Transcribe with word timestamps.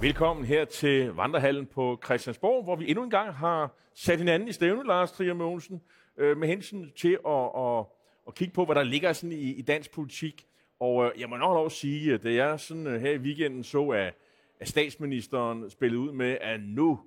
Velkommen 0.00 0.44
her 0.44 0.64
til 0.64 1.12
Vandrehallen 1.12 1.66
på 1.66 2.00
Christiansborg, 2.04 2.64
hvor 2.64 2.76
vi 2.76 2.88
endnu 2.90 3.04
en 3.04 3.10
gang 3.10 3.34
har 3.34 3.76
sat 3.94 4.18
hinanden 4.18 4.48
i 4.48 4.52
stævne, 4.52 4.86
Lars 4.86 5.12
Trier 5.12 5.34
Mogensen, 5.34 5.82
øh, 6.16 6.36
med 6.36 6.48
hensyn 6.48 6.90
til 6.96 7.18
at, 7.26 7.50
at, 7.56 7.84
at 8.28 8.34
kigge 8.34 8.54
på, 8.54 8.64
hvad 8.64 8.74
der 8.74 8.82
ligger 8.82 9.12
sådan 9.12 9.32
i, 9.32 9.52
i 9.52 9.62
dansk 9.62 9.90
politik. 9.92 10.46
Og 10.80 11.04
øh, 11.04 11.20
jeg 11.20 11.28
må 11.28 11.36
nok 11.36 11.54
lov 11.54 11.66
at 11.66 11.72
sige, 11.72 12.14
at 12.14 12.22
det 12.22 12.34
jeg 12.34 12.60
sådan, 12.60 12.86
øh, 12.86 13.00
her 13.00 13.10
i 13.10 13.18
weekenden 13.18 13.64
så, 13.64 13.88
at, 13.88 14.14
at 14.60 14.68
statsministeren 14.68 15.70
spillede 15.70 16.00
ud 16.00 16.12
med, 16.12 16.38
at 16.40 16.60
nu 16.60 17.00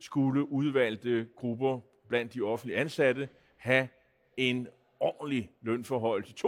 skulle 0.00 0.52
udvalgte 0.52 1.26
grupper 1.36 1.80
blandt 2.08 2.34
de 2.34 2.42
offentlige 2.42 2.78
ansatte 2.78 3.28
have 3.56 3.88
en 4.36 4.68
ordentlig 5.00 5.50
lønforhold 5.62 6.24
til 6.24 6.46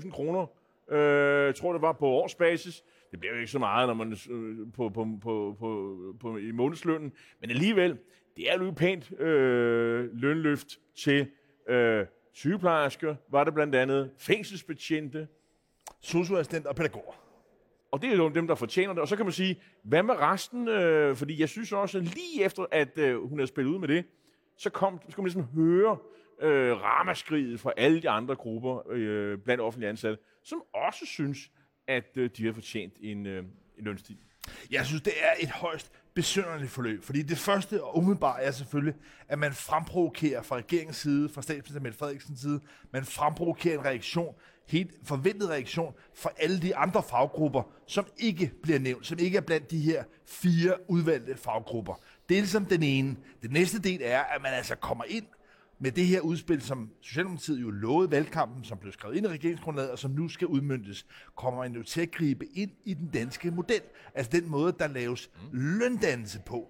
2.500 0.00 0.10
kroner, 0.10 0.46
øh, 0.90 1.54
tror 1.54 1.72
det 1.72 1.82
var 1.82 1.92
på 1.92 2.06
årsbasis. 2.06 2.84
Det 3.10 3.20
bliver 3.20 3.34
jo 3.34 3.40
ikke 3.40 3.50
så 3.50 3.58
meget, 3.58 3.88
når 3.88 3.94
man 3.94 4.12
øh, 4.30 4.72
på, 4.72 4.88
på, 4.88 5.06
på, 5.22 5.56
på, 5.58 5.96
på, 6.20 6.36
i 6.36 6.50
månedslønnen, 6.50 7.12
men 7.40 7.50
alligevel, 7.50 7.98
det 8.36 8.50
er 8.50 8.64
jo 8.64 8.70
pænt 8.70 9.20
øh, 9.20 10.08
lønløft 10.12 10.78
til 10.96 11.26
øh, 11.68 12.06
sygeplejersker, 12.32 13.16
var 13.30 13.44
det 13.44 13.54
blandt 13.54 13.74
andet 13.74 14.10
fængselsbetjente, 14.18 15.28
socioassistent 16.00 16.66
og 16.66 16.76
pædagoger. 16.76 17.14
Og 17.90 18.02
det 18.02 18.12
er 18.12 18.16
jo 18.16 18.28
dem, 18.28 18.46
der 18.46 18.54
fortjener 18.54 18.92
det. 18.92 19.02
Og 19.02 19.08
så 19.08 19.16
kan 19.16 19.26
man 19.26 19.32
sige, 19.32 19.60
hvad 19.82 20.02
med 20.02 20.14
resten? 20.14 20.68
Øh, 20.68 21.16
fordi 21.16 21.40
jeg 21.40 21.48
synes 21.48 21.72
også, 21.72 22.00
lige 22.00 22.44
efter, 22.44 22.66
at 22.70 22.98
øh, 22.98 23.28
hun 23.28 23.38
havde 23.38 23.46
spillet 23.46 23.72
ud 23.72 23.78
med 23.78 23.88
det, 23.88 24.04
så 24.56 24.70
kom, 24.70 25.00
så 25.08 25.16
kom 25.16 25.22
man 25.22 25.26
ligesom 25.26 25.44
høre 25.54 25.96
øh, 26.42 26.82
ramaskriget 26.82 27.60
fra 27.60 27.72
alle 27.76 28.02
de 28.02 28.10
andre 28.10 28.36
grupper 28.36 28.82
øh, 28.90 29.38
blandt 29.38 29.60
offentlige 29.62 29.88
ansatte, 29.88 30.18
som 30.44 30.62
også 30.74 31.06
synes, 31.06 31.38
at 31.88 32.16
øh, 32.16 32.30
de 32.36 32.46
har 32.46 32.52
fortjent 32.52 32.92
en, 33.00 33.26
øh, 33.26 33.44
en 33.78 33.84
lønstil. 33.84 34.16
Jeg 34.70 34.86
synes, 34.86 35.02
det 35.02 35.12
er 35.20 35.32
et 35.40 35.50
højst 35.50 35.92
besynderligt 36.14 36.70
forløb, 36.70 37.04
fordi 37.04 37.22
det 37.22 37.38
første 37.38 37.84
og 37.84 37.96
umiddelbart 37.96 38.40
er 38.42 38.50
selvfølgelig, 38.50 38.94
at 39.28 39.38
man 39.38 39.52
fremprovokerer 39.52 40.42
fra 40.42 40.56
regeringens 40.56 40.96
side, 40.96 41.28
fra 41.28 41.42
statsminister 41.42 41.80
Mette 41.80 41.98
Frederiksens 41.98 42.40
side, 42.40 42.60
man 42.92 43.04
fremprovokerer 43.04 43.78
en 43.78 43.84
reaktion, 43.84 44.34
helt 44.68 44.90
forventet 45.04 45.48
reaktion 45.48 45.94
fra 46.14 46.30
alle 46.38 46.62
de 46.62 46.76
andre 46.76 47.02
faggrupper, 47.02 47.62
som 47.86 48.06
ikke 48.16 48.52
bliver 48.62 48.78
nævnt, 48.78 49.06
som 49.06 49.18
ikke 49.18 49.36
er 49.36 49.40
blandt 49.40 49.70
de 49.70 49.80
her 49.80 50.04
fire 50.26 50.90
udvalgte 50.90 51.36
faggrupper. 51.36 51.94
Det 52.28 52.36
er 52.36 52.40
ligesom 52.40 52.64
den 52.64 52.82
ene. 52.82 53.16
Den 53.42 53.50
næste 53.50 53.78
del 53.78 54.00
er, 54.04 54.20
at 54.20 54.42
man 54.42 54.52
altså 54.52 54.76
kommer 54.76 55.04
ind 55.04 55.24
med 55.78 55.92
det 55.92 56.06
her 56.06 56.20
udspil, 56.20 56.62
som 56.62 56.90
Socialdemokratiet 57.00 57.62
jo 57.62 57.70
lovede 57.70 58.10
valgkampen, 58.10 58.64
som 58.64 58.78
blev 58.78 58.92
skrevet 58.92 59.16
ind 59.16 59.26
i 59.26 59.28
regeringsgrundlaget, 59.28 59.90
og 59.90 59.98
som 59.98 60.10
nu 60.10 60.28
skal 60.28 60.46
udmyndtes, 60.46 61.06
kommer 61.36 61.60
man 61.60 61.72
jo 61.72 61.82
til 61.82 62.00
at 62.00 62.10
gribe 62.10 62.46
ind 62.46 62.70
i 62.84 62.94
den 62.94 63.08
danske 63.08 63.50
model. 63.50 63.80
Altså 64.14 64.30
den 64.32 64.48
måde, 64.48 64.74
der 64.78 64.88
laves 64.88 65.30
løndannelse 65.52 66.40
på. 66.46 66.68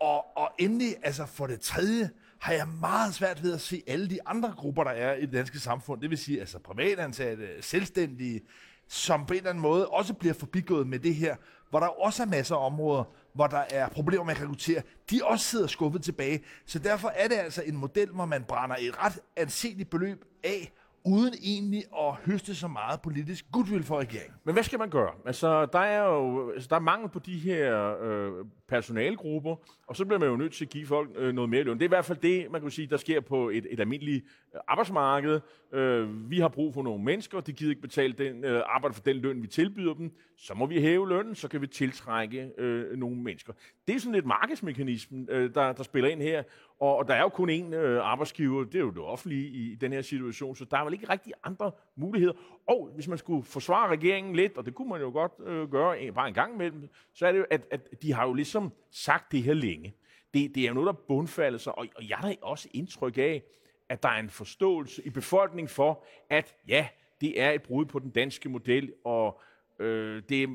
Og, 0.00 0.36
og 0.36 0.50
endelig, 0.58 0.94
altså 1.02 1.26
for 1.26 1.46
det 1.46 1.60
tredje, 1.60 2.10
har 2.38 2.52
jeg 2.52 2.68
meget 2.80 3.14
svært 3.14 3.42
ved 3.42 3.54
at 3.54 3.60
se 3.60 3.82
alle 3.86 4.10
de 4.10 4.18
andre 4.26 4.54
grupper, 4.56 4.84
der 4.84 4.90
er 4.90 5.14
i 5.14 5.20
det 5.20 5.32
danske 5.32 5.58
samfund, 5.58 6.00
det 6.00 6.10
vil 6.10 6.18
sige 6.18 6.40
altså 6.40 6.58
privatansatte, 6.58 7.48
selvstændige, 7.60 8.40
som 8.88 9.26
på 9.26 9.32
en 9.32 9.36
eller 9.36 9.50
anden 9.50 9.62
måde 9.62 9.88
også 9.88 10.14
bliver 10.14 10.34
forbigået 10.34 10.86
med 10.86 10.98
det 10.98 11.14
her, 11.14 11.36
hvor 11.70 11.80
der 11.80 11.86
også 11.86 12.22
er 12.22 12.26
masser 12.26 12.56
af 12.56 12.66
områder, 12.66 13.04
hvor 13.38 13.46
der 13.46 13.64
er 13.70 13.88
problemer 13.88 14.24
med 14.24 14.34
at 14.34 14.40
rekruttere, 14.40 14.82
de 15.10 15.20
også 15.24 15.44
sidder 15.44 15.66
skuffet 15.66 16.02
tilbage. 16.02 16.40
Så 16.66 16.78
derfor 16.78 17.08
er 17.08 17.28
det 17.28 17.34
altså 17.34 17.62
en 17.66 17.76
model, 17.76 18.08
hvor 18.10 18.24
man 18.24 18.44
brænder 18.44 18.76
et 18.78 19.04
ret 19.04 19.20
anseligt 19.36 19.90
beløb 19.90 20.24
af, 20.44 20.72
uden 21.04 21.34
egentlig 21.42 21.84
at 21.98 22.14
høste 22.14 22.54
så 22.54 22.68
meget 22.68 23.00
politisk 23.00 23.44
goodwill 23.52 23.84
for 23.84 23.98
regeringen. 23.98 24.34
Men 24.44 24.52
hvad 24.52 24.62
skal 24.62 24.78
man 24.78 24.90
gøre? 24.90 25.10
Altså, 25.26 25.66
der 25.66 25.78
er 25.78 26.04
jo 26.04 26.50
altså, 26.50 26.68
der 26.70 26.76
er 26.76 26.80
mangel 26.80 27.08
på 27.08 27.18
de 27.18 27.38
her 27.38 27.96
øh, 28.02 28.32
personalgrupper, 28.68 29.56
og 29.86 29.96
så 29.96 30.04
bliver 30.04 30.18
man 30.18 30.28
jo 30.28 30.36
nødt 30.36 30.52
til 30.52 30.64
at 30.64 30.70
give 30.70 30.86
folk 30.86 31.10
øh, 31.16 31.34
noget 31.34 31.50
mere 31.50 31.62
løn. 31.62 31.74
Det 31.74 31.82
er 31.82 31.88
i 31.88 31.88
hvert 31.88 32.04
fald 32.04 32.18
det, 32.18 32.50
man 32.50 32.60
kan 32.60 32.70
sige, 32.70 32.86
der 32.86 32.96
sker 32.96 33.20
på 33.20 33.48
et, 33.48 33.66
et 33.70 33.80
almindeligt 33.80 34.24
øh, 34.54 34.60
arbejdsmarked. 34.68 35.40
Øh, 35.72 36.30
vi 36.30 36.38
har 36.38 36.48
brug 36.48 36.74
for 36.74 36.82
nogle 36.82 37.04
mennesker, 37.04 37.40
de 37.40 37.52
gider 37.52 37.70
ikke 37.70 37.82
betale 37.82 38.12
den, 38.12 38.44
øh, 38.44 38.62
arbejde 38.66 38.94
for 38.94 39.02
den 39.02 39.16
løn, 39.16 39.42
vi 39.42 39.46
tilbyder 39.46 39.94
dem. 39.94 40.12
Så 40.36 40.54
må 40.54 40.66
vi 40.66 40.80
hæve 40.80 41.08
lønnen, 41.08 41.34
så 41.34 41.48
kan 41.48 41.60
vi 41.60 41.66
tiltrække 41.66 42.50
øh, 42.58 42.96
nogle 42.96 43.16
mennesker. 43.16 43.52
Det 43.86 43.94
er 43.94 44.00
sådan 44.00 44.14
et 44.14 44.26
markedsmekanisme, 44.26 45.26
øh, 45.30 45.54
der, 45.54 45.72
der 45.72 45.82
spiller 45.82 46.10
ind 46.10 46.22
her, 46.22 46.42
og, 46.80 46.96
og 46.96 47.08
der 47.08 47.14
er 47.14 47.20
jo 47.20 47.28
kun 47.28 47.50
én 47.50 47.74
øh, 47.74 48.00
arbejdsgiver, 48.02 48.64
det 48.64 48.74
er 48.74 48.80
jo 48.80 48.90
det 48.90 48.98
offentlige 48.98 49.48
i, 49.48 49.72
i 49.72 49.74
den 49.74 49.92
her 49.92 50.02
situation, 50.02 50.56
så 50.56 50.64
der 50.64 50.76
er 50.76 50.84
vel 50.84 50.92
ikke 50.92 51.08
rigtig 51.08 51.32
andre 51.44 51.70
muligheder. 51.96 52.34
Og 52.66 52.90
hvis 52.94 53.08
man 53.08 53.18
skulle 53.18 53.42
forsvare 53.42 53.90
regeringen 53.90 54.36
lidt, 54.36 54.56
og 54.58 54.66
det 54.66 54.74
kunne 54.74 54.88
man 54.88 55.00
jo 55.00 55.10
godt 55.10 55.32
øh, 55.46 55.70
gøre 55.70 56.00
en, 56.00 56.14
bare 56.14 56.28
en 56.28 56.34
gang 56.34 56.54
imellem, 56.54 56.88
så 57.14 57.26
er 57.26 57.32
det 57.32 57.38
jo, 57.38 57.44
at, 57.50 57.66
at 57.70 58.02
de 58.02 58.12
har 58.12 58.26
jo 58.26 58.32
ligesom 58.34 58.57
sagt 58.90 59.32
det 59.32 59.42
her 59.42 59.54
længe. 59.54 59.94
Det, 60.34 60.54
det 60.54 60.62
er 60.62 60.68
jo 60.68 60.74
noget, 60.74 60.86
der 60.86 61.02
bundfalder 61.08 61.58
sig, 61.58 61.78
og, 61.78 61.86
og 61.96 62.08
jeg 62.08 62.16
har 62.16 62.34
også 62.42 62.68
indtryk 62.74 63.18
af, 63.18 63.42
at 63.88 64.02
der 64.02 64.08
er 64.08 64.20
en 64.20 64.30
forståelse 64.30 65.06
i 65.06 65.10
befolkningen 65.10 65.68
for, 65.68 66.04
at 66.30 66.56
ja, 66.68 66.88
det 67.20 67.40
er 67.40 67.50
et 67.50 67.62
brud 67.62 67.84
på 67.84 67.98
den 67.98 68.10
danske 68.10 68.48
model, 68.48 68.92
og 69.04 69.40
Øh, 69.80 70.22
det, 70.28 70.48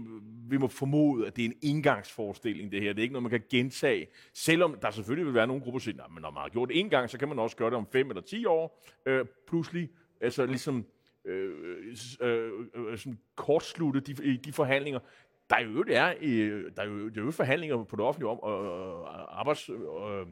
vi 0.49 0.57
må 0.57 0.67
formode, 0.67 1.27
at 1.27 1.35
det 1.35 1.45
er 1.45 1.49
en 1.49 1.57
indgangsforestilling, 1.61 2.71
det 2.71 2.81
her. 2.81 2.93
Det 2.93 2.99
er 2.99 3.03
ikke 3.03 3.13
noget, 3.13 3.23
man 3.23 3.29
kan 3.29 3.43
gentage. 3.49 4.07
Selvom 4.33 4.77
der 4.81 4.91
selvfølgelig 4.91 5.25
vil 5.25 5.33
være 5.33 5.47
nogle 5.47 5.61
grupper, 5.61 5.79
der 5.79 5.83
siger, 5.83 6.07
men 6.07 6.21
når 6.21 6.31
man 6.31 6.41
har 6.41 6.49
gjort 6.49 6.69
det 6.69 6.79
en 6.79 6.89
gang, 6.89 7.09
så 7.09 7.17
kan 7.17 7.27
man 7.27 7.39
også 7.39 7.55
gøre 7.55 7.69
det 7.69 7.77
om 7.77 7.87
fem 7.91 8.09
eller 8.09 8.21
ti 8.21 8.45
år. 8.45 8.83
Øh, 9.05 9.25
pludselig, 9.47 9.89
altså 10.21 10.45
ligesom 10.45 10.85
øh, 11.25 11.51
øh, 12.21 12.29
øh, 12.29 12.51
øh 12.75 12.97
sådan 12.97 13.19
kortslutte 13.35 13.99
de, 13.99 14.37
de 14.37 14.53
forhandlinger. 14.53 14.99
Der 15.53 15.59
er 15.59 15.63
jo 15.63 15.83
det 15.83 15.95
er, 15.95 16.13
øh, 16.21 16.71
der 16.75 16.81
er 16.81 16.85
jo, 16.85 17.09
der 17.09 17.21
er 17.21 17.25
jo 17.25 17.31
forhandlinger 17.31 17.83
på 17.83 17.95
det 17.95 18.05
offentlige 18.05 18.29
om, 18.29 18.39
og 18.39 19.01
og 19.01 19.39
arbejds... 19.39 19.69
Øh, 19.69 20.27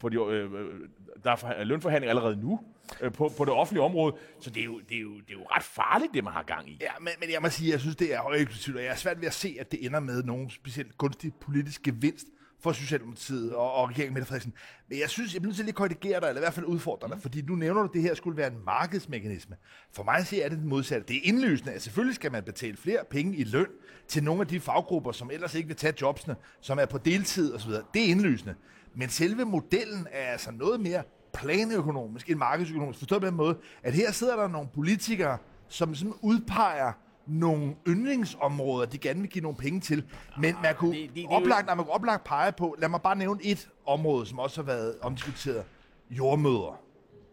på 0.00 0.08
de, 0.08 0.16
øh, 0.16 0.52
øh 0.52 0.88
der 1.24 1.30
er 1.30 1.64
lønforhandlinger 1.64 2.10
allerede 2.10 2.36
nu 2.36 2.60
øh, 3.00 3.12
på, 3.12 3.32
på 3.36 3.44
det 3.44 3.52
offentlige 3.52 3.82
område, 3.84 4.16
så 4.40 4.50
det 4.50 4.60
er, 4.60 4.64
jo, 4.64 4.80
det, 4.88 4.96
er 4.96 5.00
jo, 5.00 5.14
det 5.14 5.30
er 5.30 5.34
jo 5.34 5.44
ret 5.50 5.62
farligt, 5.62 6.14
det 6.14 6.24
man 6.24 6.32
har 6.32 6.42
gang 6.42 6.70
i. 6.70 6.78
Ja, 6.80 6.90
men, 7.00 7.12
men 7.20 7.30
jeg 7.32 7.42
må 7.42 7.48
sige, 7.48 7.70
jeg 7.70 7.80
synes, 7.80 7.96
det 7.96 8.14
er 8.14 8.20
højeklusivt, 8.20 8.76
og 8.76 8.82
jeg 8.82 8.90
er 8.90 8.96
svært 8.96 9.20
ved 9.20 9.26
at 9.26 9.34
se, 9.34 9.56
at 9.60 9.72
det 9.72 9.86
ender 9.86 10.00
med 10.00 10.22
nogen 10.22 10.50
specielt 10.50 10.98
gunstig 10.98 11.32
politisk 11.40 11.82
gevinst 11.82 12.26
for 12.62 12.72
Socialdemokratiet 12.72 13.54
og, 13.54 13.72
og 13.72 13.88
regeringen 13.88 14.14
Mette 14.14 14.26
Frederiksen. 14.26 14.52
Men 14.88 14.98
jeg 14.98 15.10
synes, 15.10 15.34
jeg 15.34 15.42
bliver 15.42 15.48
nødt 15.48 15.56
til 15.56 15.62
at 15.62 15.66
lige 15.66 15.74
korrigere 15.74 16.20
dig, 16.20 16.28
eller 16.28 16.40
i 16.40 16.44
hvert 16.44 16.54
fald 16.54 16.66
udfordre 16.66 17.08
dig, 17.08 17.16
mm. 17.16 17.22
fordi 17.22 17.42
nu 17.42 17.54
nævner 17.54 17.82
du, 17.82 17.88
at 17.88 17.94
det 17.94 18.02
her 18.02 18.14
skulle 18.14 18.36
være 18.36 18.52
en 18.52 18.64
markedsmekanisme. 18.64 19.56
For 19.92 20.02
mig 20.02 20.26
siger 20.26 20.44
er 20.44 20.48
det 20.48 20.58
den 20.58 20.68
modsatte. 20.68 21.06
Det 21.08 21.16
er 21.16 21.20
indlysende, 21.24 21.72
at 21.72 21.82
selvfølgelig 21.82 22.14
skal 22.14 22.32
man 22.32 22.42
betale 22.42 22.76
flere 22.76 22.98
penge 23.10 23.36
i 23.36 23.44
løn 23.44 23.66
til 24.08 24.24
nogle 24.24 24.40
af 24.40 24.46
de 24.46 24.60
faggrupper, 24.60 25.12
som 25.12 25.30
ellers 25.30 25.54
ikke 25.54 25.66
vil 25.66 25.76
tage 25.76 25.94
jobsene, 26.00 26.36
som 26.60 26.78
er 26.78 26.86
på 26.86 26.98
deltid 26.98 27.54
osv. 27.54 27.70
Det 27.70 28.04
er 28.04 28.06
indlysende. 28.06 28.54
Men 28.94 29.08
selve 29.08 29.44
modellen 29.44 30.06
er 30.12 30.32
altså 30.32 30.50
noget 30.50 30.80
mere 30.80 31.02
planøkonomisk 31.34 32.30
end 32.30 32.38
markedsøkonomisk. 32.38 32.98
Forstået 32.98 33.20
på 33.20 33.26
den 33.26 33.34
måde, 33.34 33.58
at 33.82 33.94
her 33.94 34.12
sidder 34.12 34.36
der 34.36 34.48
nogle 34.48 34.68
politikere, 34.74 35.38
som 35.68 35.94
sådan 35.94 36.14
udpeger 36.20 36.92
nogle 37.26 37.74
yndlingsområder, 37.88 38.86
de 38.86 38.98
gerne 38.98 39.20
vil 39.20 39.30
give 39.30 39.42
nogle 39.42 39.56
penge 39.58 39.80
til. 39.80 40.04
Men 40.38 40.56
man 40.62 40.74
kunne, 40.74 40.96
det, 40.96 41.08
det, 41.08 41.16
det, 41.16 41.26
oplagt, 41.28 41.66
man 41.66 41.76
kunne 41.76 41.90
oplagt 41.90 42.24
pege 42.24 42.52
på, 42.52 42.76
lad 42.78 42.88
mig 42.88 43.02
bare 43.02 43.16
nævne 43.16 43.40
et 43.44 43.68
område, 43.86 44.26
som 44.26 44.38
også 44.38 44.60
har 44.62 44.66
været 44.66 44.94
omdiskuteret. 45.00 45.64
Jordmøder. 46.10 46.80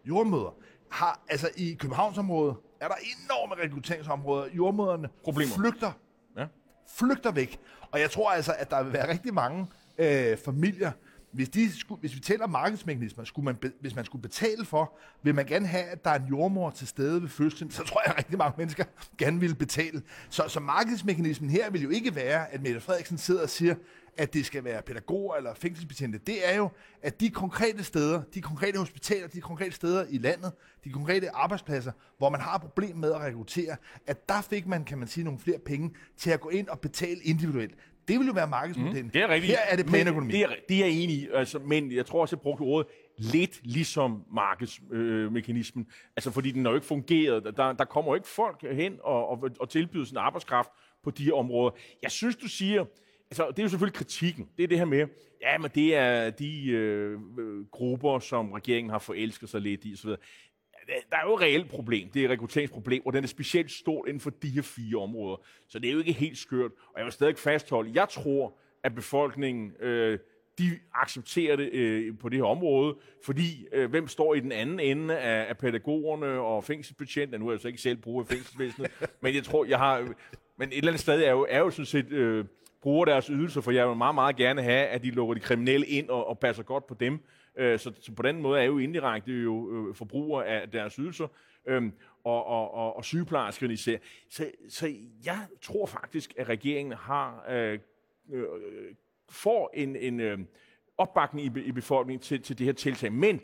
Jordmøder. 0.06 0.56
Har, 0.90 1.20
altså 1.30 1.50
i 1.58 1.74
Københavnsområdet 1.80 2.56
er 2.82 2.88
der 2.88 2.96
enorme 2.96 3.64
rekrutteringsområder. 3.64 4.48
Jordmøderne 4.54 5.10
Problemer. 5.24 5.54
flygter. 5.56 5.92
Ja. 6.38 6.46
Flygter 6.98 7.32
væk. 7.32 7.60
Og 7.92 8.00
jeg 8.00 8.12
tror 8.12 8.32
altså, 8.32 8.54
at 8.58 8.72
der 8.72 8.84
vil 8.84 8.94
være 8.94 9.10
rigtig 9.10 9.34
mange 9.34 9.68
øh, 9.98 10.38
familier, 10.38 10.92
hvis, 11.32 11.50
de 11.50 11.80
skulle, 11.80 12.00
hvis 12.00 12.16
vi 12.16 12.20
tæller 12.20 12.48
markedsmekanismer, 12.48 13.24
skulle 13.24 13.46
man, 13.46 13.74
hvis 13.82 13.96
man 13.96 14.06
skulle 14.06 14.22
betale 14.22 14.66
for, 14.66 14.98
vil 15.24 15.36
man 15.36 15.46
gerne 15.46 15.68
have, 15.68 15.84
at 15.84 16.04
der 16.04 16.10
er 16.10 16.20
en 16.20 16.28
jordmor 16.30 16.70
til 16.70 16.88
stede 16.88 17.22
ved 17.22 17.30
fødslen, 17.30 17.72
så 17.72 17.84
tror 17.84 18.02
jeg, 18.06 18.14
at 18.14 18.18
rigtig 18.18 18.38
mange 18.38 18.54
mennesker 18.58 18.84
gerne 19.18 19.40
vil 19.40 19.56
betale. 19.56 20.02
Så, 20.30 20.44
så 20.48 20.60
markedsmekanismen 20.60 21.50
her 21.50 21.70
vil 21.70 21.82
jo 21.82 21.90
ikke 21.90 22.16
være, 22.16 22.54
at 22.54 22.62
Mette 22.62 22.82
Frederiksen 22.82 23.18
sidder 23.18 23.44
og 23.44 23.50
siger, 23.50 23.76
at 24.18 24.34
det 24.34 24.46
skal 24.46 24.64
være 24.64 24.82
pædagoger 24.82 25.36
eller 25.36 25.54
fængselsbetjente. 25.54 26.18
Det 26.18 26.50
er 26.50 26.56
jo, 26.56 26.70
at 27.02 27.20
de 27.20 27.30
konkrete 27.30 27.84
steder, 27.84 28.22
de 28.34 28.42
konkrete 28.42 28.78
hospitaler, 28.80 29.28
de 29.28 29.42
konkrete 29.42 29.72
steder 29.72 30.06
i 30.10 30.18
landet, 30.18 30.52
de 30.84 30.92
konkrete 30.92 31.36
arbejdspladser, 31.36 31.92
hvor 32.18 32.30
man 32.30 32.42
har 32.42 32.58
problem 32.58 32.96
med 32.98 33.12
at 33.12 33.20
rekruttere, 33.20 33.76
at 34.08 34.30
der 34.30 34.42
fik 34.42 34.68
man, 34.68 34.84
kan 34.84 34.98
man 34.98 35.08
sige, 35.08 35.24
nogle 35.24 35.40
flere 35.40 35.60
penge 35.60 35.92
til 36.18 36.32
at 36.32 36.42
gå 36.42 36.50
ind 36.50 36.68
og 36.68 36.80
betale 36.80 37.22
individuelt. 37.22 37.76
Det 38.10 38.20
vil 38.20 38.28
jo 38.28 38.34
være 38.34 38.48
markedsmodellen. 38.48 39.04
Mm, 39.04 39.10
det 39.10 39.22
er 39.22 39.30
rigtigt. 39.30 39.52
Her 39.52 39.60
er 39.70 39.76
det 39.76 39.86
planøkonomi. 39.86 40.32
Det 40.32 40.42
er, 40.42 40.48
det 40.70 40.78
er 40.78 40.86
jeg 40.86 40.94
enig 40.96 41.16
i, 41.16 41.28
altså, 41.34 41.60
men 41.60 41.92
jeg 41.92 42.06
tror 42.06 42.22
også, 42.22 42.36
jeg 42.36 42.42
brugte 42.42 42.62
ordet 42.62 42.88
lidt 43.18 43.60
ligesom 43.64 44.24
markedsmekanismen. 44.34 45.86
Øh, 45.90 46.12
altså, 46.16 46.32
fordi 46.32 46.52
den 46.52 46.66
har 46.66 46.72
jo 46.72 46.76
ikke 46.76 46.88
fungeret. 46.88 47.44
Der, 47.58 47.74
der 47.74 47.86
kommer 47.86 48.12
jo 48.12 48.16
ikke 48.16 48.28
folk 48.28 48.66
hen 48.72 48.98
og, 49.04 49.30
og, 49.30 49.50
og 49.60 49.70
tilbyder 49.70 50.06
sin 50.06 50.18
arbejdskraft 50.18 50.70
på 51.04 51.12
de 51.12 51.32
områder. 51.32 51.72
Jeg 52.04 52.12
synes, 52.12 52.36
du 52.36 52.48
siger, 52.48 52.86
altså, 53.32 53.48
det 53.48 53.60
er 53.60 53.64
jo 53.64 53.70
selvfølgelig 53.70 53.98
kritikken. 53.98 54.50
Det 54.58 54.64
er 54.64 54.68
det 54.68 54.78
her 54.78 54.86
med, 54.86 55.08
ja, 55.42 55.58
men 55.58 55.72
det 55.76 55.96
er 55.96 56.30
de 56.30 56.70
øh, 56.70 57.20
grupper, 57.72 58.20
som 58.20 58.52
regeringen 58.52 58.92
har 58.92 59.00
forelsket 59.00 59.50
sig 59.50 59.62
lidt 59.62 59.86
i, 59.86 59.94
osv 59.94 60.10
der 60.88 61.18
er 61.18 61.28
jo 61.28 61.36
et 61.36 61.42
reelt 61.42 61.70
problem. 61.70 62.10
Det 62.10 62.20
er 62.22 62.26
et 62.26 62.32
rekrutteringsproblem, 62.32 63.06
og 63.06 63.14
den 63.14 63.24
er 63.24 63.28
specielt 63.28 63.72
stort 63.72 64.08
inden 64.08 64.20
for 64.20 64.30
de 64.30 64.50
her 64.50 64.62
fire 64.62 65.02
områder. 65.02 65.38
Så 65.68 65.80
det 65.80 65.88
er 65.88 65.94
jo 65.94 66.00
ikke 66.00 66.12
helt 66.12 66.38
skørt. 66.38 66.72
Og 66.94 66.98
jeg 66.98 67.06
vil 67.06 67.14
stadig 67.14 67.38
fastholde, 67.38 67.92
jeg 67.94 68.10
tror, 68.10 68.58
at 68.84 68.96
befolkningen, 68.96 69.72
øh, 69.80 70.20
de 70.60 70.80
accepterer 70.94 71.56
det 71.56 71.70
øh, 71.74 72.18
på 72.18 72.30
det 72.30 72.38
her 72.38 72.46
område, 72.46 72.96
fordi 73.26 73.68
øh, 73.72 73.90
hvem 73.90 74.08
står 74.08 74.34
i 74.34 74.40
den 74.40 74.52
anden 74.52 74.80
ende 74.80 75.18
af, 75.18 75.50
af 75.50 75.58
pædagogerne 75.58 76.28
og 76.28 76.64
fængselsbetjentene? 76.64 77.38
Nu 77.38 77.48
er 77.48 77.52
jeg 77.52 77.60
så 77.60 77.68
ikke 77.68 77.82
selv 77.82 77.98
bruger 77.98 78.24
fængselsvæsenet, 78.24 78.92
men 79.22 79.36
jeg 79.36 79.44
tror, 79.44 79.66
jeg 79.66 79.78
har... 79.78 80.14
Men 80.58 80.70
et 80.70 80.78
eller 80.78 80.92
andet 80.92 81.02
sted 81.02 81.24
er 81.24 81.32
jo, 81.32 81.46
er 81.50 81.60
jo 81.60 81.70
sådan 81.70 81.86
set... 81.86 82.12
Øh, 82.12 82.46
bruger 82.82 83.06
deres 83.06 83.26
ydelser, 83.26 83.62
for 83.62 83.72
jeg 83.72 83.88
vil 83.88 83.98
meget, 83.98 84.16
meget 84.16 84.36
gerne 84.36 84.62
have, 84.62 84.88
at 84.88 85.04
de 85.04 85.12
lukker 85.12 85.34
de 85.34 85.40
kriminelle 85.40 85.86
ind 85.86 86.10
og, 86.10 86.28
og 86.28 86.40
passer 86.40 86.64
godt 86.64 86.88
på 86.88 86.94
dem. 87.00 87.20
Øh, 87.60 87.80
så, 87.80 87.92
så 88.02 88.12
på 88.12 88.22
den 88.22 88.42
måde 88.42 88.60
er 88.60 88.64
jo 88.64 88.78
indirekte 88.78 89.32
jo 89.32 89.72
øh, 89.72 89.96
forbrugere 89.96 90.46
af 90.46 90.70
deres 90.70 90.96
ydelser. 90.96 91.28
Øh, 91.66 91.92
og, 92.24 92.46
og, 92.46 92.74
og, 92.74 92.96
og 92.96 93.06
sygeplejerskerne 93.06 93.74
især. 93.74 93.98
Så, 94.30 94.52
så 94.70 94.94
jeg 95.26 95.48
tror 95.62 95.86
faktisk, 95.86 96.34
at 96.38 96.50
regeringen 96.50 96.94
har 96.94 97.46
øh, 97.50 97.80
øh, 98.32 98.46
får 99.30 99.72
en, 99.74 99.96
en 99.96 100.20
øh, 100.20 100.40
opbakning 100.98 101.58
i, 101.58 101.62
i 101.62 101.72
befolkningen 101.72 102.22
til, 102.22 102.42
til 102.42 102.58
det 102.58 102.66
her 102.66 102.74
tiltag. 102.74 103.14
Men 103.14 103.42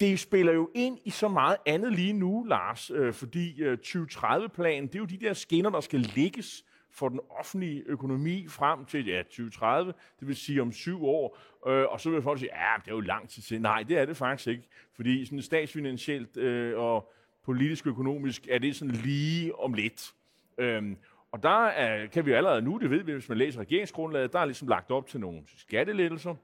det 0.00 0.20
spiller 0.20 0.52
jo 0.52 0.70
ind 0.74 0.98
i 1.04 1.10
så 1.10 1.28
meget 1.28 1.56
andet 1.66 1.92
lige 1.92 2.12
nu, 2.12 2.44
Lars, 2.44 2.90
øh, 2.90 3.12
fordi 3.12 3.62
øh, 3.62 3.78
2030-planen, 3.84 4.86
det 4.86 4.94
er 4.94 4.98
jo 4.98 5.04
de 5.04 5.16
der 5.16 5.32
skinner, 5.32 5.70
der 5.70 5.80
skal 5.80 6.00
ligges 6.00 6.64
for 6.92 7.08
den 7.08 7.20
offentlige 7.30 7.82
økonomi 7.86 8.48
frem 8.48 8.84
til 8.84 9.06
ja, 9.06 9.22
2030, 9.22 9.94
det 10.20 10.28
vil 10.28 10.36
sige 10.36 10.62
om 10.62 10.72
syv 10.72 11.04
år. 11.04 11.38
Øh, 11.66 11.84
og 11.88 12.00
så 12.00 12.10
vil 12.10 12.22
folk 12.22 12.38
sige, 12.38 12.50
ja, 12.54 12.74
det 12.84 12.90
er 12.90 12.94
jo 12.94 13.00
lang 13.00 13.28
tid 13.28 13.42
til. 13.42 13.60
Nej, 13.60 13.82
det 13.82 13.98
er 13.98 14.04
det 14.04 14.16
faktisk 14.16 14.48
ikke, 14.48 14.68
fordi 14.94 15.24
sådan 15.24 15.42
statsfinansielt 15.42 16.36
øh, 16.36 16.78
og 16.78 17.12
politisk 17.44 17.86
økonomisk 17.86 18.48
er 18.50 18.58
det 18.58 18.76
sådan 18.76 18.94
lige 18.94 19.58
om 19.58 19.74
lidt. 19.74 20.12
Øhm, 20.58 20.96
og 21.32 21.42
der 21.42 21.66
er, 21.66 22.06
kan 22.06 22.26
vi 22.26 22.30
jo 22.30 22.36
allerede 22.36 22.62
nu, 22.62 22.78
det 22.78 22.90
ved 22.90 23.02
vi, 23.02 23.12
hvis 23.12 23.28
man 23.28 23.38
læser 23.38 23.60
regeringsgrundlaget, 23.60 24.32
der 24.32 24.38
er 24.38 24.44
ligesom 24.44 24.68
lagt 24.68 24.90
op 24.90 25.06
til 25.06 25.20
nogle 25.20 25.42
skattelettelser. 25.56 26.34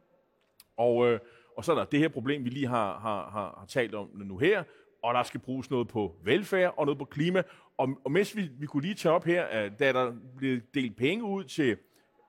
Og, 0.76 1.06
øh, 1.06 1.20
og 1.56 1.64
så 1.64 1.72
er 1.72 1.76
der 1.76 1.84
det 1.84 1.98
her 1.98 2.08
problem, 2.08 2.44
vi 2.44 2.50
lige 2.50 2.66
har, 2.66 2.98
har, 2.98 3.30
har, 3.30 3.54
har 3.58 3.66
talt 3.68 3.94
om 3.94 4.10
nu 4.14 4.38
her, 4.38 4.62
og 5.02 5.14
der 5.14 5.22
skal 5.22 5.40
bruges 5.40 5.70
noget 5.70 5.88
på 5.88 6.16
velfærd 6.22 6.74
og 6.76 6.86
noget 6.86 6.98
på 6.98 7.04
klima. 7.04 7.42
Og, 7.78 7.88
og 8.04 8.12
mens 8.12 8.36
vi, 8.36 8.50
vi 8.58 8.66
kunne 8.66 8.82
lige 8.82 8.94
tage 8.94 9.12
op 9.12 9.25
her, 9.25 9.44
at 9.44 9.78
da 9.78 9.92
der 9.92 10.12
blev 10.36 10.60
delt 10.75 10.96
penge 10.96 11.25
ud 11.25 11.44
til 11.44 11.76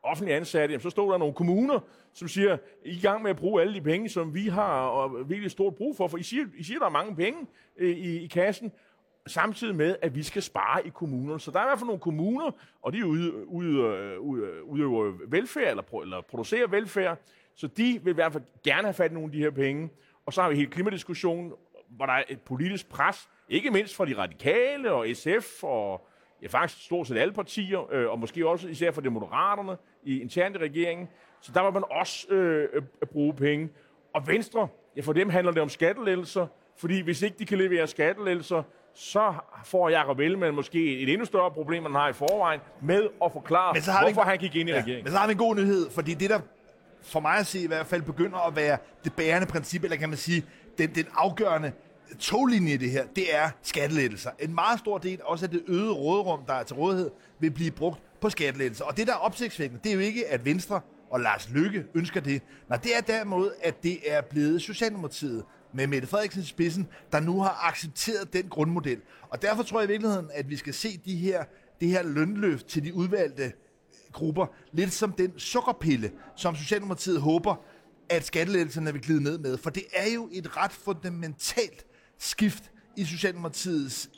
offentlige 0.03 0.35
ansatte, 0.35 0.73
jamen, 0.73 0.81
så 0.81 0.89
stod 0.89 1.11
der 1.11 1.17
nogle 1.17 1.33
kommuner, 1.33 1.79
som 2.13 2.27
siger, 2.27 2.57
I 2.85 2.89
er 2.89 2.93
i 2.93 2.99
gang 2.99 3.21
med 3.23 3.29
at 3.29 3.37
bruge 3.37 3.61
alle 3.61 3.73
de 3.73 3.81
penge, 3.81 4.09
som 4.09 4.33
vi 4.33 4.47
har 4.47 4.81
og 4.81 5.29
virkelig 5.29 5.51
stort 5.51 5.75
brug 5.75 5.97
for, 5.97 6.07
for 6.07 6.17
I 6.17 6.23
siger, 6.23 6.45
I 6.57 6.63
siger 6.63 6.79
der 6.79 6.85
er 6.85 6.89
mange 6.89 7.15
penge 7.15 7.47
øh, 7.77 7.97
i, 7.97 8.23
i 8.23 8.27
kassen, 8.27 8.71
samtidig 9.27 9.75
med, 9.75 9.95
at 10.01 10.15
vi 10.15 10.23
skal 10.23 10.41
spare 10.41 10.87
i 10.87 10.89
kommunerne. 10.89 11.39
Så 11.39 11.51
der 11.51 11.59
er 11.59 11.63
i 11.63 11.67
hvert 11.67 11.79
fald 11.79 11.87
nogle 11.87 12.01
kommuner, 12.01 12.51
og 12.81 12.93
de 12.93 13.05
udøver, 13.05 14.17
udøver 14.63 15.13
velfærd, 15.27 15.69
eller, 15.69 16.01
eller 16.01 16.21
producerer 16.21 16.67
velfærd, 16.67 17.17
så 17.55 17.67
de 17.67 17.99
vil 18.03 18.11
i 18.11 18.13
hvert 18.13 18.33
fald 18.33 18.43
gerne 18.63 18.83
have 18.83 18.93
fat 18.93 19.11
i 19.11 19.13
nogle 19.13 19.27
af 19.27 19.31
de 19.31 19.39
her 19.39 19.51
penge. 19.51 19.89
Og 20.25 20.33
så 20.33 20.41
har 20.41 20.49
vi 20.49 20.55
hele 20.55 20.71
klimadiskussionen, 20.71 21.53
hvor 21.89 22.05
der 22.05 22.13
er 22.13 22.23
et 22.29 22.41
politisk 22.41 22.89
pres, 22.89 23.29
ikke 23.49 23.71
mindst 23.71 23.95
fra 23.95 24.05
de 24.05 24.17
radikale 24.17 24.91
og 24.91 25.07
SF 25.13 25.63
og 25.63 26.07
ja, 26.41 26.47
faktisk 26.47 26.85
stort 26.85 27.07
set 27.07 27.17
alle 27.17 27.33
partier, 27.33 27.93
øh, 27.93 28.09
og 28.09 28.19
måske 28.19 28.47
også 28.47 28.67
især 28.67 28.91
for 28.91 29.01
de 29.01 29.09
moderaterne 29.09 29.77
i 30.03 30.21
internt 30.21 30.55
i 30.55 30.59
regeringen. 30.59 31.07
Så 31.41 31.51
der 31.53 31.61
var 31.61 31.71
man 31.71 31.83
også 31.91 32.27
øh, 32.29 32.81
at 33.01 33.09
bruge 33.09 33.33
penge. 33.33 33.69
Og 34.13 34.27
Venstre, 34.27 34.67
ja, 34.95 35.01
for 35.01 35.13
dem 35.13 35.29
handler 35.29 35.51
det 35.51 35.61
om 35.61 35.69
skattelettelser, 35.69 36.47
fordi 36.77 37.01
hvis 37.01 37.21
ikke 37.21 37.35
de 37.39 37.45
kan 37.45 37.57
levere 37.57 37.87
skattelettelser, 37.87 38.63
så 38.93 39.33
får 39.65 39.89
Jacob 39.89 40.19
Ellemann 40.19 40.55
måske 40.55 40.99
et 40.99 41.09
endnu 41.09 41.25
større 41.25 41.51
problem, 41.51 41.85
end 41.85 41.93
han 41.93 42.01
har 42.01 42.09
i 42.09 42.13
forvejen, 42.13 42.59
med 42.81 43.07
at 43.23 43.31
forklare, 43.31 43.73
men 43.73 43.81
så 43.81 43.91
har 43.91 44.03
hvorfor 44.03 44.23
vi, 44.23 44.29
han 44.29 44.37
gik 44.37 44.55
ind 44.55 44.69
i 44.69 44.71
ja, 44.71 44.81
regeringen. 44.81 45.03
Men 45.03 45.11
så 45.11 45.17
har 45.17 45.27
vi 45.27 45.31
en 45.31 45.37
god 45.37 45.55
nyhed, 45.55 45.89
fordi 45.89 46.13
det, 46.13 46.29
der 46.29 46.39
for 47.01 47.19
mig 47.19 47.37
at 47.37 47.47
se 47.47 47.59
i 47.59 47.67
hvert 47.67 47.85
fald 47.85 48.01
begynder 48.01 48.47
at 48.47 48.55
være 48.55 48.77
det 49.03 49.13
bærende 49.13 49.47
princip, 49.47 49.83
eller 49.83 49.97
kan 49.97 50.09
man 50.09 50.17
sige, 50.17 50.45
den, 50.77 50.95
den 50.95 51.05
afgørende 51.15 51.71
toglinje 52.19 52.73
i 52.73 52.77
det 52.77 52.91
her, 52.91 53.05
det 53.15 53.35
er 53.35 53.49
skattelettelser. 53.63 54.31
En 54.39 54.55
meget 54.55 54.79
stor 54.79 54.97
del 54.97 55.19
også 55.23 55.45
af 55.45 55.51
det 55.51 55.63
øgede 55.67 55.91
råderum, 55.91 56.45
der 56.47 56.53
er 56.53 56.63
til 56.63 56.75
rådighed, 56.75 57.11
vil 57.39 57.51
blive 57.51 57.71
brugt 57.71 58.01
på 58.21 58.29
skattelettelser. 58.29 58.85
Og 58.85 58.97
det, 58.97 59.07
der 59.07 59.13
er 59.13 59.17
opsigtsvækkende, 59.17 59.83
det 59.83 59.89
er 59.89 59.93
jo 59.93 60.01
ikke, 60.01 60.27
at 60.27 60.45
Venstre 60.45 60.81
og 61.09 61.19
Lars 61.19 61.49
Lykke 61.49 61.85
ønsker 61.93 62.21
det. 62.21 62.41
Nej, 62.69 62.77
det 62.77 62.95
er 62.97 63.01
derimod, 63.01 63.51
at 63.61 63.83
det 63.83 63.99
er 64.05 64.21
blevet 64.21 64.61
Socialdemokratiet, 64.61 65.43
med 65.73 65.87
Mette 65.87 66.07
Frederiksen 66.07 66.41
i 66.41 66.45
spidsen, 66.45 66.87
der 67.11 67.19
nu 67.19 67.41
har 67.41 67.67
accepteret 67.67 68.33
den 68.33 68.49
grundmodel. 68.49 69.01
Og 69.29 69.41
derfor 69.41 69.63
tror 69.63 69.79
jeg 69.79 69.89
i 69.89 69.91
virkeligheden, 69.91 70.29
at 70.33 70.49
vi 70.49 70.55
skal 70.55 70.73
se 70.73 70.99
de 71.05 71.15
her, 71.15 71.43
det 71.81 71.87
her 71.87 72.03
lønløft 72.03 72.67
til 72.67 72.83
de 72.83 72.93
udvalgte 72.93 73.51
grupper 74.11 74.45
lidt 74.71 74.93
som 74.93 75.11
den 75.11 75.39
sukkerpille, 75.39 76.11
som 76.35 76.55
Socialdemokratiet 76.55 77.21
håber, 77.21 77.55
at 78.09 78.25
skattelettelserne 78.25 78.93
vil 78.93 79.01
glide 79.01 79.23
ned 79.23 79.37
med. 79.37 79.57
For 79.57 79.69
det 79.69 79.83
er 79.93 80.13
jo 80.13 80.29
et 80.31 80.57
ret 80.57 80.71
fundamentalt 80.71 81.85
skift 82.19 82.71
i 82.95 83.05
Socialdemokratiets 83.05 84.09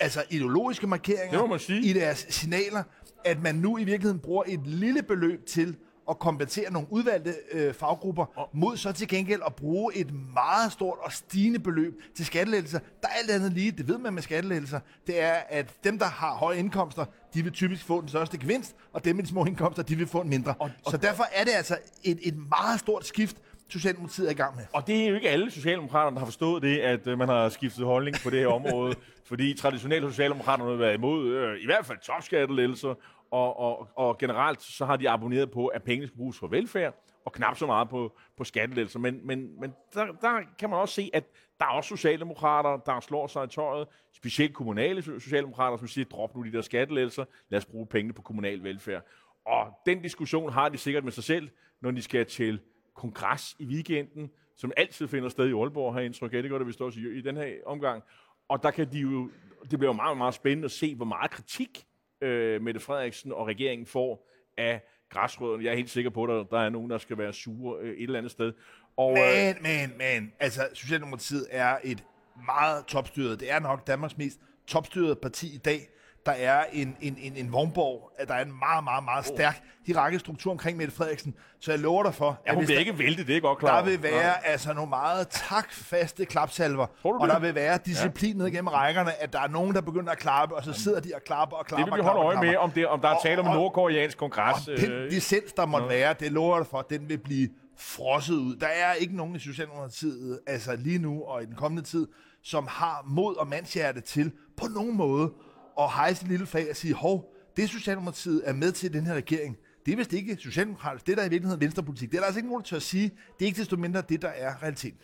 altså 0.00 0.24
ideologiske 0.30 0.86
markeringer, 0.86 1.38
i 1.84 1.92
deres 1.92 2.26
signaler, 2.30 2.82
at 3.24 3.42
man 3.42 3.54
nu 3.54 3.78
i 3.78 3.84
virkeligheden 3.84 4.18
bruger 4.18 4.44
et 4.46 4.66
lille 4.66 5.02
beløb 5.02 5.46
til 5.46 5.76
at 6.10 6.18
kompensere 6.18 6.72
nogle 6.72 6.88
udvalgte 6.90 7.34
øh, 7.52 7.74
faggrupper, 7.74 8.48
mod 8.52 8.76
så 8.76 8.92
til 8.92 9.08
gengæld 9.08 9.40
at 9.46 9.54
bruge 9.54 9.96
et 9.96 10.12
meget 10.34 10.72
stort 10.72 10.98
og 11.02 11.12
stigende 11.12 11.58
beløb 11.58 12.02
til 12.16 12.26
skattelettelser. 12.26 12.78
Der 12.78 13.08
er 13.08 13.12
alt 13.12 13.30
andet 13.30 13.52
lige, 13.52 13.70
det 13.70 13.88
ved 13.88 13.98
man 13.98 14.14
med 14.14 14.22
skattelettelser, 14.22 14.80
det 15.06 15.22
er, 15.22 15.32
at 15.48 15.84
dem, 15.84 15.98
der 15.98 16.06
har 16.06 16.34
høje 16.34 16.58
indkomster, 16.58 17.04
de 17.34 17.42
vil 17.42 17.52
typisk 17.52 17.84
få 17.84 18.00
den 18.00 18.08
største 18.08 18.38
gevinst, 18.38 18.74
og 18.92 19.04
dem 19.04 19.16
med 19.16 19.24
de 19.24 19.28
små 19.28 19.44
indkomster, 19.44 19.82
de 19.82 19.96
vil 19.96 20.06
få 20.06 20.20
en 20.20 20.28
mindre. 20.28 20.54
Og, 20.58 20.70
og, 20.84 20.90
så 20.90 20.96
derfor 20.96 21.24
er 21.32 21.44
det 21.44 21.52
altså 21.52 21.78
et, 22.04 22.18
et 22.22 22.36
meget 22.36 22.80
stort 22.80 23.06
skift, 23.06 23.36
Socialdemokratiet 23.68 24.26
er 24.26 24.30
i 24.30 24.34
gang 24.34 24.56
med. 24.56 24.64
Og 24.72 24.86
det 24.86 25.04
er 25.04 25.08
jo 25.08 25.14
ikke 25.14 25.28
alle 25.28 25.50
socialdemokrater, 25.50 26.10
der 26.10 26.18
har 26.18 26.26
forstået 26.26 26.62
det, 26.62 26.78
at 26.78 27.06
øh, 27.06 27.18
man 27.18 27.28
har 27.28 27.48
skiftet 27.48 27.84
holdning 27.84 28.16
på 28.24 28.30
det 28.30 28.38
her 28.38 28.46
område. 28.46 28.94
fordi 29.28 29.54
traditionelt 29.54 30.02
har 30.02 30.10
socialdemokraterne 30.10 30.78
været 30.78 30.94
imod 30.94 31.28
øh, 31.28 31.62
i 31.62 31.64
hvert 31.66 31.86
fald 31.86 31.98
topskattelettelser, 31.98 32.94
og, 33.30 33.58
og, 33.58 33.88
og 33.96 34.18
generelt 34.18 34.62
så 34.62 34.84
har 34.84 34.96
de 34.96 35.10
abonneret 35.10 35.50
på, 35.50 35.66
at 35.66 35.82
pengene 35.82 36.06
skal 36.06 36.16
bruges 36.16 36.38
for 36.38 36.46
velfærd, 36.46 37.04
og 37.24 37.32
knap 37.32 37.56
så 37.56 37.66
meget 37.66 37.88
på, 37.88 38.16
på 38.36 38.44
skattelettelser. 38.44 38.98
Men, 38.98 39.26
men, 39.26 39.60
men 39.60 39.74
der, 39.94 40.06
der 40.20 40.40
kan 40.58 40.70
man 40.70 40.78
også 40.78 40.94
se, 40.94 41.10
at 41.12 41.24
der 41.60 41.66
er 41.66 41.70
også 41.70 41.88
socialdemokrater, 41.88 42.76
der 42.76 43.00
slår 43.00 43.26
sig 43.26 43.44
i 43.44 43.48
tøjet, 43.48 43.88
specielt 44.12 44.54
kommunale 44.54 45.02
socialdemokrater, 45.02 45.76
som 45.76 45.88
siger, 45.88 46.04
drop 46.04 46.36
nu 46.36 46.42
de 46.42 46.52
der 46.52 46.62
skattelettelser, 46.62 47.24
lad 47.48 47.58
os 47.58 47.64
bruge 47.66 47.86
pengene 47.86 48.14
på 48.14 48.22
kommunal 48.22 48.64
velfærd. 48.64 49.02
Og 49.46 49.66
den 49.86 50.02
diskussion 50.02 50.52
har 50.52 50.68
de 50.68 50.78
sikkert 50.78 51.04
med 51.04 51.12
sig 51.12 51.24
selv, 51.24 51.48
når 51.80 51.90
de 51.90 52.02
skal 52.02 52.26
til 52.26 52.60
kongres 52.98 53.56
i 53.58 53.64
weekenden, 53.64 54.30
som 54.56 54.72
altid 54.76 55.08
finder 55.08 55.28
sted 55.28 55.48
i 55.48 55.52
Aalborg, 55.52 55.94
har 55.94 56.00
indtryk 56.00 56.32
af. 56.32 56.42
Det 56.42 56.50
gør 56.50 56.58
det 56.58 56.66
vist 56.66 56.80
også 56.80 57.00
i, 57.00 57.18
i 57.18 57.20
den 57.20 57.36
her 57.36 57.52
omgang. 57.66 58.02
Og 58.48 58.62
der 58.62 58.70
kan 58.70 58.92
de 58.92 58.98
jo, 58.98 59.30
det 59.70 59.78
bliver 59.78 59.92
jo 59.92 59.96
meget, 59.96 60.16
meget 60.16 60.34
spændende 60.34 60.64
at 60.64 60.70
se, 60.70 60.94
hvor 60.94 61.04
meget 61.04 61.30
kritik 61.30 61.86
øh, 62.20 62.62
Mette 62.62 62.80
Frederiksen 62.80 63.32
og 63.32 63.46
regeringen 63.46 63.86
får 63.86 64.28
af 64.56 64.82
græsrødderne. 65.08 65.64
Jeg 65.64 65.70
er 65.70 65.76
helt 65.76 65.90
sikker 65.90 66.10
på, 66.10 66.24
at 66.24 66.28
der, 66.28 66.44
der 66.44 66.64
er 66.64 66.68
nogen, 66.68 66.90
der 66.90 66.98
skal 66.98 67.18
være 67.18 67.32
sure 67.32 67.80
øh, 67.80 67.96
et 67.96 68.02
eller 68.02 68.18
andet 68.18 68.32
sted. 68.32 68.52
Og, 68.96 69.10
øh, 69.10 69.16
men, 69.16 69.56
øh, 69.56 69.62
men, 69.62 69.98
men, 69.98 70.32
altså 70.40 70.68
Socialdemokratiet 70.74 71.46
er 71.50 71.78
et 71.84 72.04
meget 72.46 72.86
topstyret, 72.86 73.40
det 73.40 73.52
er 73.52 73.58
nok 73.58 73.86
Danmarks 73.86 74.18
mest 74.18 74.40
topstyret 74.66 75.18
parti 75.18 75.54
i 75.54 75.58
dag 75.58 75.88
der 76.28 76.34
er 76.34 76.64
en, 76.72 76.96
en, 77.00 77.18
en, 77.20 77.36
en 77.36 77.52
vognborg, 77.52 78.10
at 78.18 78.28
der 78.28 78.34
er 78.34 78.44
en 78.44 78.58
meget, 78.58 78.84
meget, 78.84 79.04
meget 79.04 79.26
stærk 79.26 79.62
hierarkisk 79.86 80.20
struktur 80.20 80.50
omkring 80.50 80.76
Mette 80.76 80.94
Frederiksen. 80.94 81.34
Så 81.60 81.70
jeg 81.72 81.80
lover 81.80 82.02
dig 82.02 82.14
for, 82.14 82.42
ja, 82.46 82.54
hun 82.54 82.64
bliver 82.64 82.78
ikke 82.78 82.98
væltet, 82.98 83.26
det 83.26 83.36
er 83.36 83.40
godt 83.40 83.58
klar. 83.58 83.76
Der 83.76 83.90
vil 83.90 84.02
være 84.02 84.26
ja. 84.26 84.32
altså 84.44 84.72
nogle 84.72 84.88
meget 84.88 85.28
takfaste 85.28 86.24
klapsalver, 86.24 86.86
og 87.02 87.28
der 87.28 87.38
vil 87.38 87.54
være 87.54 87.78
disciplin 87.84 88.36
ja. 88.36 88.42
ned 88.42 88.50
gennem 88.50 88.68
rækkerne, 88.68 89.22
at 89.22 89.32
der 89.32 89.40
er 89.40 89.48
nogen, 89.48 89.74
der 89.74 89.80
begynder 89.80 90.12
at 90.12 90.18
klappe, 90.18 90.54
og 90.54 90.64
så 90.64 90.72
sidder 90.72 91.00
de 91.00 91.12
og 91.14 91.22
klapper 91.26 91.56
og 91.56 91.66
klapper. 91.66 91.84
Det 91.84 91.92
vil 91.92 91.98
vi 91.98 92.02
holde 92.02 92.20
øje 92.20 92.40
med, 92.40 92.56
om, 92.56 92.70
det, 92.70 92.86
om 92.86 93.00
der 93.00 93.08
er 93.08 93.18
tale 93.22 93.40
om 93.40 93.46
en 93.46 93.52
nordkoreansk 93.52 94.18
kongres. 94.18 94.68
Og 94.68 94.76
den 94.76 94.90
øh, 94.90 95.10
licens, 95.10 95.52
der 95.52 95.66
måtte 95.66 95.88
være, 95.88 96.14
det 96.20 96.32
lover 96.32 96.56
dig 96.58 96.66
for, 96.66 96.82
den 96.82 97.08
vil 97.08 97.18
blive 97.18 97.48
frosset 97.78 98.34
ud. 98.34 98.56
Der 98.56 98.66
er 98.66 98.92
ikke 98.92 99.16
nogen 99.16 99.36
i 99.36 99.38
Socialdemokratiet, 99.38 100.40
altså 100.46 100.76
lige 100.76 100.98
nu 100.98 101.22
og 101.22 101.42
i 101.42 101.46
den 101.46 101.54
kommende 101.54 101.82
tid, 101.82 102.06
som 102.42 102.66
har 102.70 103.04
mod 103.06 103.36
og 103.36 103.46
mandshjerte 103.46 104.00
til 104.00 104.32
på 104.56 104.66
nogen 104.66 104.96
måde 104.96 105.32
at 105.78 105.90
hejse 105.90 106.22
et 106.22 106.28
lille 106.30 106.46
fag 106.46 106.70
og 106.70 106.76
sige, 106.76 106.94
hov, 106.94 107.34
det 107.56 107.70
Socialdemokratiet 107.70 108.42
er 108.44 108.52
med 108.52 108.72
til 108.72 108.92
den 108.92 109.06
her 109.06 109.14
regering, 109.14 109.58
det 109.86 109.92
er 109.92 109.96
vist 109.96 110.12
ikke 110.12 110.36
socialdemokratisk, 110.36 111.06
det 111.06 111.16
der 111.16 111.22
er 111.22 111.26
i 111.26 111.30
virkeligheden 111.30 111.60
venstrepolitik. 111.60 112.10
Det 112.10 112.16
er 112.16 112.20
der 112.20 112.26
altså 112.26 112.38
ikke 112.38 112.48
nogen, 112.48 112.62
der 112.62 112.68
tør 112.68 112.76
at 112.76 112.82
sige. 112.82 113.10
Det 113.38 113.44
er 113.44 113.46
ikke 113.46 113.58
desto 113.58 113.76
mindre 113.76 114.02
det, 114.08 114.22
der 114.22 114.28
er 114.28 114.62
realiteten. 114.62 114.98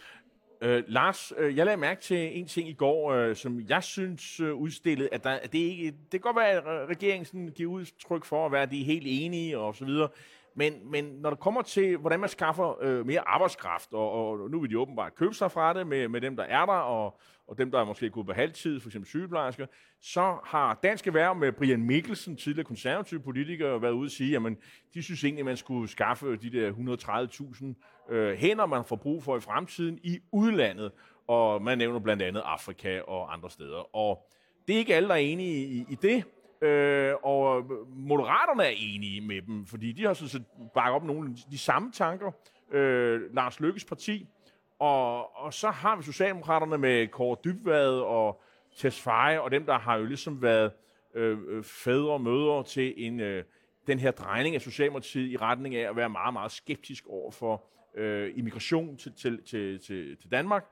Øh, 0.63 0.83
Lars, 0.87 1.33
øh, 1.39 1.57
jeg 1.57 1.65
lagde 1.65 1.81
mærke 1.81 2.01
til 2.01 2.39
en 2.39 2.47
ting 2.47 2.69
i 2.69 2.73
går, 2.73 3.13
øh, 3.13 3.37
som 3.37 3.61
jeg 3.69 3.83
synes 3.83 4.41
øh, 4.41 4.55
udstillede, 4.55 5.09
at, 5.13 5.25
der, 5.25 5.31
at 5.31 5.53
det, 5.53 5.59
ikke, 5.59 5.87
det 5.87 6.11
kan 6.11 6.21
godt 6.21 6.37
være, 6.37 6.51
at 6.51 6.89
regeringen 6.89 7.25
sådan 7.25 7.49
giver 7.49 7.73
udtryk 7.73 8.25
for 8.25 8.47
at 8.47 8.53
være 8.53 8.67
de 8.67 8.81
er 8.81 8.85
helt 8.85 9.07
enige 9.09 9.59
og 9.59 9.75
så 9.75 9.85
videre. 9.85 10.09
Men, 10.57 10.91
men 10.91 11.05
når 11.05 11.31
det 11.31 11.39
kommer 11.39 11.63
til, 11.63 11.97
hvordan 11.97 12.21
man 12.21 12.29
skaffer 12.29 12.83
øh, 12.83 13.07
mere 13.07 13.29
arbejdskraft, 13.29 13.93
og, 13.93 14.13
og 14.13 14.51
nu 14.51 14.61
vil 14.61 14.71
de 14.71 14.79
åbenbart 14.79 15.15
købe 15.15 15.35
sig 15.35 15.53
fra 15.53 15.75
det 15.75 15.87
med, 15.87 16.09
med 16.09 16.21
dem, 16.21 16.37
der 16.37 16.45
er 16.45 16.67
der, 16.67 16.73
og, 16.73 17.19
og 17.49 17.59
dem, 17.59 17.71
der 17.71 17.81
er 17.81 17.85
måske 17.85 18.11
gået 18.11 18.27
på 18.27 18.33
halvtid, 18.33 18.81
f.eks. 18.81 18.97
sygeplejersker, 19.05 19.67
så 20.01 20.39
har 20.45 20.79
Dansk 20.83 21.07
Erhverv 21.07 21.37
med 21.37 21.53
Brian 21.53 21.83
Mikkelsen, 21.83 22.37
tidligere 22.37 22.65
konservativ 22.65 23.23
politiker, 23.23 23.79
været 23.79 23.93
ude 23.93 24.07
og 24.07 24.11
sige, 24.11 24.37
at 24.37 24.43
de 24.95 25.03
synes 25.03 25.25
egentlig, 25.25 25.41
at 25.41 25.47
man 25.47 25.57
skulle 25.57 25.89
skaffe 25.89 26.37
de 26.37 26.51
der 26.51 26.73
130.000 28.09 28.15
øh, 28.15 28.37
hænder, 28.37 28.67
man 28.67 28.85
får 28.85 28.97
brug 28.97 29.23
for 29.23 29.37
i 29.37 29.41
fremtiden 29.41 29.99
i 30.03 30.21
udlandet. 30.33 30.93
Og 31.29 31.63
man 31.63 31.79
nævner 31.79 32.01
blandt 32.01 32.23
andet 32.23 32.43
Afrika 32.45 33.01
og 33.01 33.33
andre 33.33 33.51
steder. 33.51 33.97
Og 33.97 34.31
det 34.69 34.75
er 34.75 34.79
ikke 34.79 34.95
alle, 34.95 35.09
der 35.09 35.15
er 35.15 35.19
enige 35.19 35.67
i, 35.67 35.87
i 35.91 35.95
det. 35.95 36.25
Øh, 36.69 37.15
og 37.23 37.65
Moderaterne 37.97 38.65
er 38.65 38.75
enige 38.77 39.21
med 39.21 39.43
dem, 39.43 39.67
fordi 39.67 39.93
de 39.93 40.05
har 40.05 40.15
sådan 40.15 40.29
set 40.29 40.45
bakket 40.75 40.95
op 40.95 41.05
nogle 41.05 41.31
af 41.31 41.51
de 41.51 41.59
samme 41.59 41.93
tanker. 41.93 42.33
Øh, 42.73 43.35
Lars 43.35 43.61
Lykkes 43.61 43.85
parti. 43.85 44.29
Og, 44.79 45.37
og 45.37 45.55
så 45.55 45.71
har 45.71 45.97
vi 45.97 46.03
Socialdemokraterne 46.03 46.79
med 46.79 47.09
Kåre 47.09 47.37
Dybvad 47.45 48.01
og 48.01 48.43
Tesfaye, 48.77 49.41
og 49.41 49.51
dem, 49.51 49.67
der 49.67 49.79
har 49.79 49.97
jo 49.97 50.05
ligesom 50.05 50.43
været 50.43 50.73
øh, 51.15 51.39
øh, 51.49 51.65
fædre 51.65 52.13
og 52.13 52.21
mødre 52.21 52.65
til 52.65 52.95
en, 52.97 53.21
øh, 53.21 53.45
den 53.87 53.99
her 53.99 54.11
drejning 54.11 54.55
af 54.55 54.61
Socialdemokratiet 54.61 55.33
i 55.33 55.37
retning 55.37 55.75
af 55.75 55.89
at 55.89 55.97
være 55.97 56.09
meget, 56.11 56.33
meget 56.33 56.53
skeptisk 56.53 57.07
over 57.07 57.31
for 57.31 57.65
øh, 57.95 58.33
immigration 58.37 58.97
til, 58.97 59.13
til, 59.13 59.43
til, 59.43 59.81
til, 59.81 60.17
til 60.17 60.31
Danmark. 60.31 60.65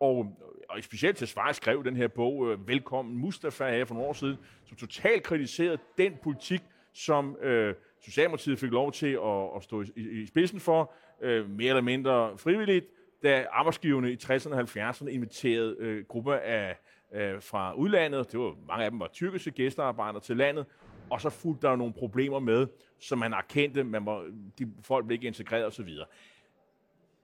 Og, 0.00 0.36
og 0.68 0.82
specielt 0.82 1.16
til 1.16 1.28
skrev 1.52 1.84
den 1.84 1.96
her 1.96 2.08
bog, 2.08 2.50
øh, 2.50 2.68
Velkommen 2.68 3.18
Mustafa, 3.18 3.70
her 3.70 3.84
for 3.84 3.94
nogle 3.94 4.08
år 4.08 4.12
siden, 4.12 4.36
som 4.64 4.76
totalt 4.76 5.22
kritiserede 5.22 5.78
den 5.98 6.12
politik, 6.22 6.60
som 6.92 7.36
øh, 7.36 7.74
Socialdemokratiet 8.00 8.58
fik 8.58 8.70
lov 8.70 8.92
til 8.92 9.12
at, 9.24 9.56
at 9.56 9.62
stå 9.62 9.82
i, 9.82 10.22
i 10.22 10.26
spidsen 10.26 10.60
for, 10.60 10.92
øh, 11.22 11.50
mere 11.50 11.68
eller 11.68 11.82
mindre 11.82 12.38
frivilligt, 12.38 12.86
da 13.22 13.46
arbejdsgiverne 13.50 14.12
i 14.12 14.16
60'erne 14.16 14.54
og 14.54 14.60
70'erne 14.60 15.08
inviterede 15.08 15.76
øh, 15.78 16.04
grupper 16.04 16.34
af, 16.34 16.76
øh, 17.14 17.42
fra 17.42 17.74
udlandet, 17.74 18.32
det 18.32 18.40
var, 18.40 18.54
mange 18.68 18.84
af 18.84 18.90
dem 18.90 19.00
var 19.00 19.08
tyrkiske 19.12 19.50
gæstearbejdere 19.50 20.20
til 20.20 20.36
landet, 20.36 20.66
og 21.10 21.20
så 21.20 21.30
fulgte 21.30 21.66
der 21.66 21.76
nogle 21.76 21.92
problemer 21.92 22.38
med, 22.38 22.66
som 23.00 23.18
man 23.18 23.32
erkendte, 23.32 23.84
man 23.84 24.06
var, 24.06 24.24
de 24.58 24.72
folk 24.82 25.06
blev 25.06 25.14
ikke 25.14 25.26
integreret 25.26 25.66
osv 25.66 25.88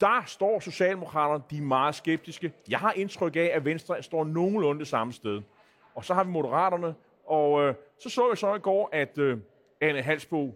der 0.02 0.22
står 0.26 0.60
Socialdemokraterne, 0.60 1.44
de 1.50 1.56
er 1.56 1.62
meget 1.62 1.94
skeptiske. 1.94 2.52
Jeg 2.68 2.78
har 2.78 2.92
indtryk 2.92 3.36
af, 3.36 3.50
at 3.54 3.64
Venstre 3.64 4.02
står 4.02 4.24
nogenlunde 4.24 4.80
det 4.80 4.88
samme 4.88 5.12
sted. 5.12 5.42
Og 5.94 6.04
så 6.04 6.14
har 6.14 6.24
vi 6.24 6.30
Moderaterne, 6.30 6.94
og 7.26 7.62
øh, 7.62 7.74
så 7.98 8.08
så 8.08 8.28
jeg 8.28 8.38
så 8.38 8.54
i 8.54 8.58
går, 8.58 8.88
at 8.92 9.18
øh, 9.18 9.38
Anne 9.80 10.02
Halsbo, 10.02 10.54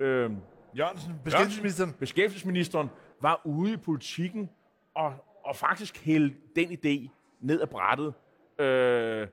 øh, 0.00 0.30
Jørgensen, 0.78 1.14
beskæftigelsesministeren. 1.24 1.92
beskæftigelsesministeren, 1.92 2.90
var 3.20 3.40
ude 3.44 3.72
i 3.72 3.76
politikken 3.76 4.50
og, 4.96 5.14
og 5.44 5.56
faktisk 5.56 6.04
hælde 6.04 6.34
den 6.56 6.68
idé 6.68 7.08
ned 7.40 7.60
ad 7.60 7.66
brættet. 7.66 8.14
Øh, 8.58 9.28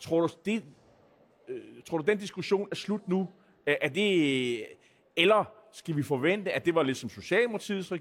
tror, 0.00 0.20
du, 0.20 0.28
det, 0.44 0.64
øh, 1.48 1.60
tror 1.86 1.98
du, 1.98 2.04
den 2.04 2.18
diskussion 2.18 2.68
er 2.70 2.74
slut 2.74 3.08
nu? 3.08 3.28
Øh, 3.66 3.76
er 3.80 3.88
det, 3.88 4.66
eller 5.16 5.44
skal 5.72 5.96
vi 5.96 6.02
forvente, 6.02 6.52
at 6.52 6.64
det 6.64 6.74
var 6.74 6.82
lidt 6.82 6.98
som 6.98 7.10
Socialdemokratiets 7.10 7.92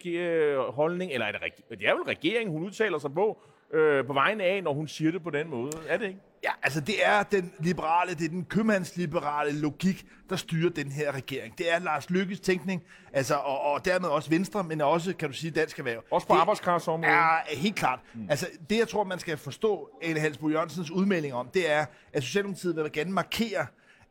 holdning, 0.69 1.11
eller 1.11 1.25
er 1.25 1.31
det, 1.31 1.79
det 1.79 1.87
er 1.87 1.93
vel 1.93 2.03
regeringen, 2.03 2.53
hun 2.53 2.63
udtaler 2.63 2.97
sig 2.97 3.13
på, 3.13 3.41
øh, 3.71 4.05
på 4.05 4.13
vegne 4.13 4.43
af, 4.43 4.63
når 4.63 4.73
hun 4.73 4.87
siger 4.87 5.11
det 5.11 5.23
på 5.23 5.29
den 5.29 5.49
måde? 5.49 5.71
Er 5.87 5.97
det 5.97 6.07
ikke? 6.07 6.19
Ja, 6.43 6.51
altså 6.63 6.81
det 6.81 7.05
er 7.05 7.23
den 7.23 7.53
liberale, 7.59 8.13
det 8.13 8.25
er 8.25 8.29
den 8.29 8.45
købmandsliberale 8.45 9.59
logik, 9.59 10.05
der 10.29 10.35
styrer 10.35 10.69
den 10.69 10.91
her 10.91 11.11
regering. 11.11 11.57
Det 11.57 11.73
er 11.73 11.79
Lars 11.79 12.09
Lykkes 12.09 12.39
tænkning, 12.39 12.83
altså, 13.13 13.35
og, 13.35 13.61
og 13.61 13.85
dermed 13.85 14.09
også 14.09 14.29
Venstre, 14.29 14.63
men 14.63 14.81
også, 14.81 15.13
kan 15.15 15.29
du 15.29 15.35
sige, 15.35 15.51
dansk 15.51 15.79
erhverv. 15.79 16.03
Også 16.11 16.27
på 16.27 16.33
arbejdskraftsområdet? 16.33 17.13
Ja, 17.13 17.37
helt 17.57 17.75
klart. 17.75 17.99
Mm. 18.13 18.29
Altså 18.29 18.47
det, 18.69 18.77
jeg 18.77 18.87
tror, 18.87 19.03
man 19.03 19.19
skal 19.19 19.37
forstå 19.37 19.89
Ane 20.01 20.19
Halsbo 20.19 20.49
Jørgensens 20.49 20.91
udmelding 20.91 21.33
om, 21.33 21.49
det 21.53 21.71
er, 21.71 21.85
at 22.13 22.23
Socialdemokratiet 22.23 22.75
vil 22.75 22.91
gerne 22.91 23.11
markere, 23.11 23.65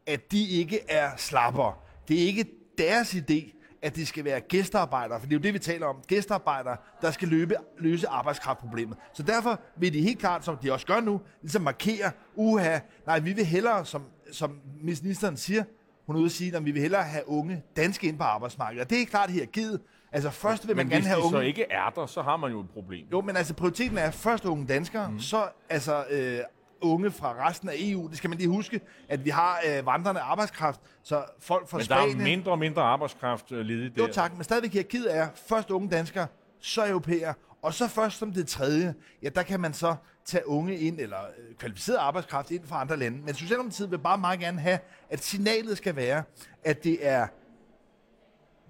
at 0.07 0.33
de 0.33 0.49
ikke 0.49 0.81
er 0.89 1.11
slapper. 1.17 1.83
Det 2.09 2.23
er 2.23 2.27
ikke 2.27 2.47
deres 2.79 3.15
idé, 3.15 3.62
at 3.83 3.97
de 3.97 4.07
skal 4.07 4.25
være 4.25 4.41
gæstearbejdere, 4.41 5.21
for 5.21 5.27
det 5.27 5.33
er 5.35 5.39
jo 5.39 5.43
det, 5.43 5.55
vi 5.55 5.59
taler 5.59 5.87
om. 5.87 5.97
Gæstearbejdere, 6.07 6.77
der 7.03 7.11
skal 7.11 7.29
løbe, 7.29 7.55
løse 7.79 8.09
arbejdskraftproblemet. 8.09 8.97
Så 9.13 9.23
derfor 9.23 9.61
vil 9.77 9.93
de 9.93 10.01
helt 10.01 10.19
klart, 10.19 10.45
som 10.45 10.57
de 10.57 10.73
også 10.73 10.87
gør 10.87 11.01
nu, 11.01 11.21
ligesom 11.43 11.63
markere, 11.63 12.11
uha, 12.35 12.79
nej, 13.07 13.19
vi 13.19 13.33
vil 13.33 13.45
hellere, 13.45 13.85
som, 13.85 14.05
som 14.33 14.61
ministeren 14.83 15.37
siger, 15.37 15.65
hun 16.07 16.17
er 16.17 16.21
ude 16.21 16.27
at 16.27 16.33
sige, 16.33 16.57
at 16.57 16.65
vi 16.65 16.71
vil 16.71 16.83
hellere 16.83 17.03
have 17.03 17.29
unge 17.29 17.63
danske 17.77 18.07
ind 18.07 18.19
på 18.19 18.25
arbejdsmarkedet. 18.25 18.85
Og 18.85 18.91
det 18.91 19.03
er 19.03 19.07
klart 19.07 19.31
her 19.31 19.47
givet. 19.47 19.81
Altså 20.13 20.31
først 20.31 20.69
vil 20.69 20.77
man 20.77 20.87
men 20.87 20.93
gerne 20.93 21.07
have 21.07 21.19
unge... 21.19 21.37
Men 21.37 21.45
hvis 21.45 21.57
så 21.57 21.63
ikke 21.63 21.73
er 21.73 21.91
der, 21.91 22.07
så 22.07 22.23
har 22.23 22.37
man 22.37 22.51
jo 22.51 22.61
et 22.61 22.71
problem. 22.71 23.07
Jo, 23.13 23.21
men 23.21 23.37
altså 23.37 23.55
prioriteten 23.55 23.99
er 23.99 24.11
først 24.11 24.45
unge 24.45 24.67
danskere, 24.67 25.11
mm. 25.11 25.19
så 25.21 25.49
altså 25.69 26.05
øh, 26.11 26.39
unge 26.83 27.11
fra 27.11 27.49
resten 27.49 27.69
af 27.69 27.75
EU. 27.79 28.09
Det 28.09 28.17
skal 28.17 28.31
man 28.31 28.39
lige 28.39 28.49
huske, 28.49 28.81
at 29.09 29.25
vi 29.25 29.31
har 29.31 29.61
øh, 29.67 29.87
vandrende 29.87 30.21
arbejdskraft, 30.21 30.81
så 31.03 31.25
folk 31.41 31.69
fra 31.69 31.77
men 31.79 31.85
Spanien... 31.85 32.09
Men 32.09 32.17
der 32.19 32.25
er 32.25 32.37
mindre 32.37 32.53
og 32.53 32.59
mindre 32.59 32.83
arbejdskraft 32.83 33.53
øh, 33.53 33.67
ledigt 33.67 33.97
der. 33.97 34.03
Jo 34.03 34.13
tak, 34.13 34.35
men 34.35 34.45
stadigvæk 34.45 34.73
hierarkiet 34.73 35.17
er 35.17 35.29
først 35.49 35.71
unge 35.71 35.91
danskere, 35.91 36.27
så 36.61 36.89
europæer, 36.89 37.33
og 37.63 37.75
så 37.75 37.89
først 37.89 38.19
som 38.19 38.33
det 38.33 38.49
tredje, 38.49 38.95
ja, 39.23 39.29
der 39.29 39.43
kan 39.43 39.61
man 39.61 39.75
så 39.75 39.95
tage 40.25 40.49
unge 40.49 40.79
ind, 40.79 41.01
eller 41.01 41.19
øh, 41.19 41.55
kvalificeret 41.57 41.97
arbejdskraft 41.97 42.51
ind 42.51 42.67
fra 42.67 42.81
andre 42.81 42.97
lande. 42.97 43.19
Men 43.25 43.35
Socialdemokratiet 43.35 43.91
vil 43.91 43.99
bare 43.99 44.19
meget 44.19 44.41
gerne 44.41 44.61
have, 44.61 44.79
at 45.11 45.25
signalet 45.25 45.77
skal 45.77 45.97
være, 45.97 46.23
at 46.65 46.85
det 46.85 47.07
er 47.07 47.27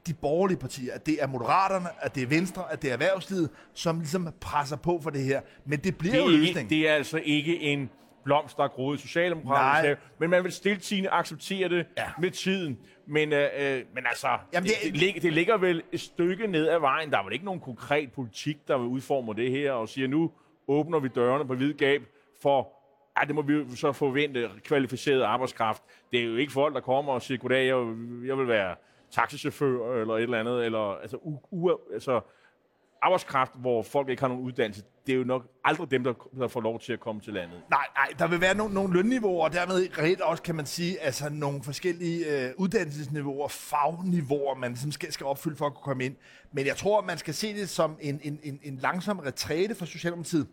de 0.07 0.15
borgerlige 0.15 0.59
partier, 0.59 0.95
at 0.95 1.07
det 1.07 1.23
er 1.23 1.27
Moderaterne, 1.27 1.89
at 2.01 2.15
det 2.15 2.23
er 2.23 2.27
Venstre, 2.27 2.73
at 2.73 2.83
det 2.83 2.89
er 2.89 2.93
erhvervslivet, 2.93 3.51
som 3.75 3.99
ligesom 3.99 4.29
presser 4.41 4.77
på 4.77 5.01
for 5.03 5.11
det 5.11 5.25
her. 5.25 5.41
Men 5.65 5.79
det 5.79 5.99
bliver 5.99 6.15
det 6.15 6.23
jo 6.23 6.29
løsning. 6.29 6.71
Det 6.71 6.89
er 6.89 6.95
altså 6.95 7.17
ikke 7.25 7.61
en 7.61 7.91
blomst, 8.25 8.57
der 8.57 8.65
er 8.65 8.69
groet 8.69 8.99
i 8.99 9.03
Socialdemokraterne. 9.03 9.87
Have, 9.87 9.97
men 10.19 10.31
man 10.31 10.45
vil 10.45 10.53
stiltigende 10.53 11.11
acceptere 11.11 11.69
det 11.69 11.87
ja. 11.99 12.05
med 12.19 12.31
tiden. 12.31 12.79
Men, 13.07 13.33
øh, 13.33 13.49
øh, 13.59 13.83
men 13.95 14.07
altså, 14.07 14.29
Jamen, 14.53 14.69
det, 14.69 14.93
det, 14.93 15.15
det, 15.15 15.23
det 15.23 15.33
ligger 15.33 15.57
vel 15.57 15.83
et 15.93 16.01
stykke 16.01 16.47
ned 16.47 16.69
ad 16.69 16.79
vejen. 16.79 17.11
Der 17.11 17.19
er 17.19 17.25
vel 17.25 17.33
ikke 17.33 17.45
nogen 17.45 17.61
konkret 17.61 18.13
politik, 18.13 18.69
der 18.69 18.79
vil 18.79 18.87
udforme 18.87 19.35
det 19.35 19.51
her 19.51 19.73
og 19.73 19.89
siger, 19.89 20.09
nu 20.09 20.31
åbner 20.69 20.99
vi 20.99 21.09
dørene 21.09 21.47
på 21.47 21.55
hvid 21.55 21.75
gab 21.75 22.03
for 22.43 22.83
Ja, 23.21 23.27
det 23.27 23.35
må 23.35 23.43
vi 23.43 23.77
så 23.77 23.93
forvente 23.93 24.51
kvalificeret 24.65 25.23
arbejdskraft. 25.23 25.83
Det 26.13 26.21
er 26.21 26.25
jo 26.25 26.37
ikke 26.37 26.53
folk, 26.53 26.75
der 26.75 26.81
kommer 26.81 27.13
og 27.13 27.23
siger, 27.23 27.39
goddag, 27.39 27.67
jeg, 27.67 27.77
jeg 28.27 28.39
vil 28.39 28.49
være 28.49 28.77
taxichauffør 29.11 30.01
eller 30.01 30.15
et 30.15 30.23
eller 30.23 30.41
andet, 30.41 30.65
eller 30.65 31.01
altså, 31.01 31.17
u, 31.17 31.39
u, 31.51 31.71
altså 31.93 32.21
arbejdskraft, 33.03 33.53
hvor 33.55 33.83
folk 33.83 34.09
ikke 34.09 34.21
har 34.23 34.29
nogen 34.29 34.45
uddannelse, 34.45 34.83
det 35.07 35.13
er 35.13 35.17
jo 35.17 35.25
nok 35.25 35.43
aldrig 35.65 35.91
dem, 35.91 36.05
der, 36.05 36.13
der 36.39 36.49
får 36.49 36.61
lov 36.61 36.81
til 36.81 36.93
at 36.93 37.01
komme 37.01 37.21
til 37.21 37.33
landet. 37.33 37.63
Nej, 37.71 37.87
nej, 37.97 38.09
der 38.19 38.27
vil 38.27 38.41
være 38.41 38.55
nogle, 38.55 38.75
nogle 38.75 38.93
lønniveauer, 38.95 39.45
og 39.45 39.53
dermed 39.53 39.99
reelt 39.99 40.21
også, 40.21 40.43
kan 40.43 40.55
man 40.55 40.67
sige, 40.67 41.01
altså 41.01 41.29
nogle 41.31 41.63
forskellige 41.63 42.47
øh, 42.47 42.51
uddannelsesniveauer, 42.57 43.49
fagniveauer, 43.49 44.55
man 44.55 44.77
som 44.77 44.93
skal, 44.93 45.13
skal 45.13 45.27
opfylde 45.27 45.57
for 45.57 45.67
at 45.67 45.75
kunne 45.75 45.83
komme 45.83 46.05
ind. 46.05 46.17
Men 46.53 46.67
jeg 46.67 46.77
tror, 46.77 47.03
man 47.03 47.19
skal 47.19 47.35
se 47.35 47.55
det 47.55 47.69
som 47.69 47.97
en, 48.01 48.21
en, 48.23 48.41
en, 48.43 48.61
en 48.63 48.77
langsom 48.77 49.19
retræte 49.19 49.75
for 49.75 49.85
Socialdemokratiet. 49.85 50.47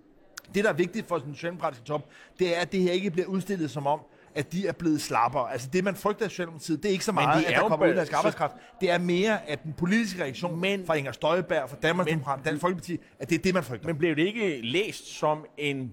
Det, 0.55 0.63
der 0.63 0.69
er 0.69 0.73
vigtigt 0.73 1.07
for 1.07 1.17
den 1.17 1.35
socialdemokratiske 1.35 1.85
top, 1.85 2.09
det 2.39 2.57
er, 2.57 2.61
at 2.61 2.71
det 2.71 2.81
her 2.81 2.91
ikke 2.91 3.11
bliver 3.11 3.27
udstillet 3.27 3.71
som 3.71 3.87
om, 3.87 3.99
at 4.39 4.51
de 4.51 4.67
er 4.67 4.71
blevet 4.71 5.01
slappere. 5.01 5.51
Altså 5.51 5.69
det, 5.73 5.83
man 5.83 5.95
frygter 5.95 6.25
af 6.25 6.31
Socialdemokratiet, 6.31 6.83
det 6.83 6.89
er 6.89 6.93
ikke 6.93 7.05
så 7.05 7.11
meget, 7.11 7.43
at 7.43 7.55
der 7.55 7.67
kommer 7.67 7.85
udenlandsk 7.85 8.13
arbejdskraft. 8.13 8.53
Det 8.81 8.91
er 8.91 8.97
mere, 8.97 9.49
at 9.49 9.63
den 9.63 9.73
politiske 9.73 10.23
reaktion 10.23 10.59
men, 10.59 10.85
fra 10.85 10.93
Inger 10.93 11.11
Støjberg, 11.11 11.69
fra 11.69 11.77
Danmarks 11.81 12.09
Demokrat, 12.09 12.39
Dansk 12.45 12.61
Folkeparti, 12.61 12.99
at 13.19 13.29
det 13.29 13.37
er 13.37 13.41
det, 13.41 13.53
man 13.53 13.63
frygter. 13.63 13.87
Men 13.87 13.97
blev 13.97 14.15
det 14.15 14.21
ikke 14.21 14.61
læst 14.61 15.19
som 15.19 15.45
en 15.57 15.91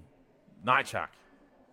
nej 0.64 0.82
tak? 0.82 1.10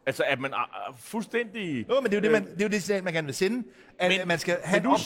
Altså, 0.06 0.24
at 0.28 0.40
man 0.40 0.54
er 0.54 0.96
fuldstændig... 1.00 1.86
Jo, 1.90 2.02
men 2.02 2.12
det 2.12 2.14
er 2.14 2.18
jo 2.18 2.22
det, 2.22 2.32
man, 2.32 2.46
det, 2.46 2.62
er 2.62 2.66
jo 2.66 2.70
det 2.70 2.84
signal, 2.84 3.04
man 3.04 3.14
gerne 3.14 3.26
vil 3.26 3.36
sende. 3.36 3.64
At 4.00 4.12
men, 4.12 4.28
man 4.28 4.40
skal 4.40 4.58
have 4.64 4.82
men, 4.84 4.92
du, 4.92 4.98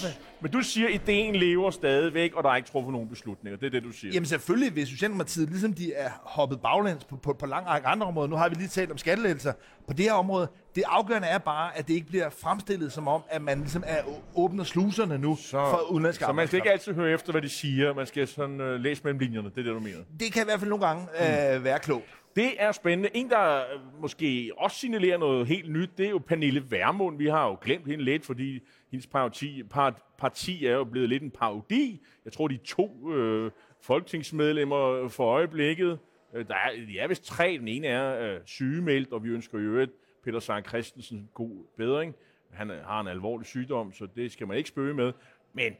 men 0.42 0.52
du 0.52 0.62
siger, 0.62 0.88
at 0.88 0.94
ideen 0.94 1.36
lever 1.36 1.72
stadigvæk, 1.72 2.34
og 2.34 2.44
der 2.44 2.50
er 2.50 2.56
ikke 2.56 2.70
truffet 2.70 2.92
nogen 2.92 3.10
beslutninger. 3.10 3.58
Det 3.58 3.66
er 3.66 3.70
det, 3.70 3.84
du 3.84 3.92
siger. 3.92 4.14
Jamen 4.14 4.26
selvfølgelig 4.26 4.76
vil 4.76 4.88
Socialdemokratiet, 4.88 5.50
ligesom 5.50 5.74
de 5.74 5.94
er 5.94 6.10
hoppet 6.24 6.62
baglæns 6.62 7.04
på, 7.04 7.16
på, 7.16 7.34
på 7.34 7.46
lang 7.46 7.68
række 7.68 7.88
andre 7.88 8.08
områder. 8.08 8.28
Nu 8.28 8.36
har 8.36 8.50
vi 8.50 8.56
lige 8.56 8.68
talt 8.68 8.92
om 8.92 8.98
skattelettelser. 8.98 9.54
På 9.88 9.94
det 9.94 10.06
her 10.06 10.14
område, 10.14 10.48
det 10.76 10.84
afgørende 10.88 11.28
er 11.28 11.38
bare, 11.38 11.78
at 11.78 11.88
det 11.88 11.94
ikke 11.94 12.08
bliver 12.08 12.30
fremstillet 12.30 12.92
som 12.92 13.08
om, 13.08 13.22
at 13.30 13.42
man 13.42 13.60
ligesom 13.60 13.84
er 13.86 14.02
åbner 14.36 14.64
sluserne 14.64 15.18
nu 15.18 15.36
så, 15.36 15.52
for 15.52 15.92
udenlandske 15.92 16.26
Så 16.26 16.34
man 16.34 16.48
skal 16.48 16.58
ikke 16.58 16.72
altid 16.72 16.94
høre 16.94 17.12
efter, 17.12 17.32
hvad 17.32 17.42
de 17.42 17.50
siger. 17.50 17.94
Man 17.94 18.08
skal 18.08 18.28
sådan 18.28 18.62
uh, 18.62 18.68
læse 18.68 19.02
mellem 19.04 19.20
linjerne. 19.20 19.50
Det 19.50 19.58
er 19.58 19.64
det, 19.64 19.74
du 19.74 19.80
mener. 19.80 20.00
Det 20.20 20.34
kan 20.34 20.42
i 20.42 20.46
hvert 20.46 20.60
fald 20.60 20.70
nogle 20.70 20.88
gange 20.88 21.02
uh, 21.04 21.58
mm. 21.58 21.64
være 21.64 21.80
klogt. 21.80 22.06
Det 22.38 22.62
er 22.62 22.72
spændende. 22.72 23.10
En, 23.14 23.30
der 23.30 23.58
øh, 23.74 24.02
måske 24.02 24.52
også 24.58 24.80
signalerer 24.80 25.18
noget 25.18 25.48
helt 25.48 25.72
nyt, 25.72 25.90
det 25.98 26.06
er 26.06 26.10
jo 26.10 26.18
Pernille 26.18 26.72
Vermund. 26.72 27.18
Vi 27.18 27.28
har 27.28 27.48
jo 27.48 27.58
glemt 27.62 27.88
hende 27.88 28.04
lidt, 28.04 28.26
fordi 28.26 28.60
hendes 28.92 29.08
parti, 29.08 29.64
part, 29.64 29.94
parti 30.18 30.66
er 30.66 30.74
jo 30.74 30.84
blevet 30.84 31.10
lidt 31.10 31.24
en 31.24 31.32
parodi. 31.32 32.06
Jeg 32.26 32.34
tror, 32.34 32.48
de 32.48 32.58
to 32.58 33.14
øh, 33.14 33.52
folketingsmedlemmer 33.82 35.08
for 35.08 35.26
øjeblikket. 35.26 36.00
Øh, 36.34 36.48
der 36.48 36.56
er, 36.56 36.72
de 36.88 37.00
er 37.00 37.08
vist 37.08 37.26
tre. 37.26 37.58
Den 37.60 37.68
ene 37.68 37.88
er 37.88 38.34
øh, 38.34 38.40
sygemeldt, 38.46 39.12
og 39.12 39.24
vi 39.24 39.30
ønsker 39.30 39.60
jo 39.60 39.80
et 39.80 39.92
Peter 40.24 40.40
Søren 40.40 40.66
Christensen 40.66 41.30
god 41.34 41.66
bedring. 41.78 42.16
Han 42.52 42.72
øh, 42.72 42.86
har 42.86 43.02
en 43.02 43.08
alvorlig 43.08 43.48
sygdom, 43.48 43.94
så 43.94 44.08
det 44.16 44.32
skal 44.32 44.48
man 44.48 44.58
ikke 44.58 44.70
spøge 44.70 44.94
med. 44.94 45.14
Men 45.54 45.74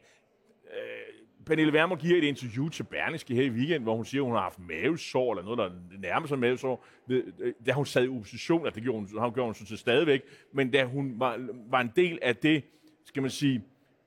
øh, 0.64 1.07
Pernille 1.48 1.72
Vermund 1.72 2.00
giver 2.00 2.18
et 2.18 2.24
interview 2.24 2.68
til 2.68 2.82
Berlingske 2.82 3.34
her 3.34 3.42
i 3.42 3.50
weekend, 3.50 3.82
hvor 3.82 3.96
hun 3.96 4.04
siger, 4.04 4.22
at 4.22 4.26
hun 4.26 4.34
har 4.34 4.42
haft 4.42 4.58
mavesår, 4.58 5.32
eller 5.32 5.44
noget, 5.44 5.58
der 5.58 5.98
nærmer 5.98 6.26
sig 6.26 6.38
mavesår, 6.38 6.84
øh, 7.08 7.24
da 7.66 7.72
hun 7.72 7.86
sad 7.86 8.04
i 8.04 8.08
opposition, 8.08 8.66
at 8.66 8.74
det 8.74 8.82
gjorde 8.82 8.98
hun, 8.98 9.20
hun, 9.20 9.32
gjorde 9.32 9.46
hun 9.46 9.54
sådan 9.54 9.76
stadigvæk, 9.76 10.22
men 10.52 10.70
da 10.70 10.84
hun 10.84 11.14
var, 11.20 11.48
var 11.70 11.80
en 11.80 11.92
del 11.96 12.18
af 12.22 12.36
det, 12.36 12.64
skal 13.04 13.22
man 13.22 13.30
sige, 13.30 13.64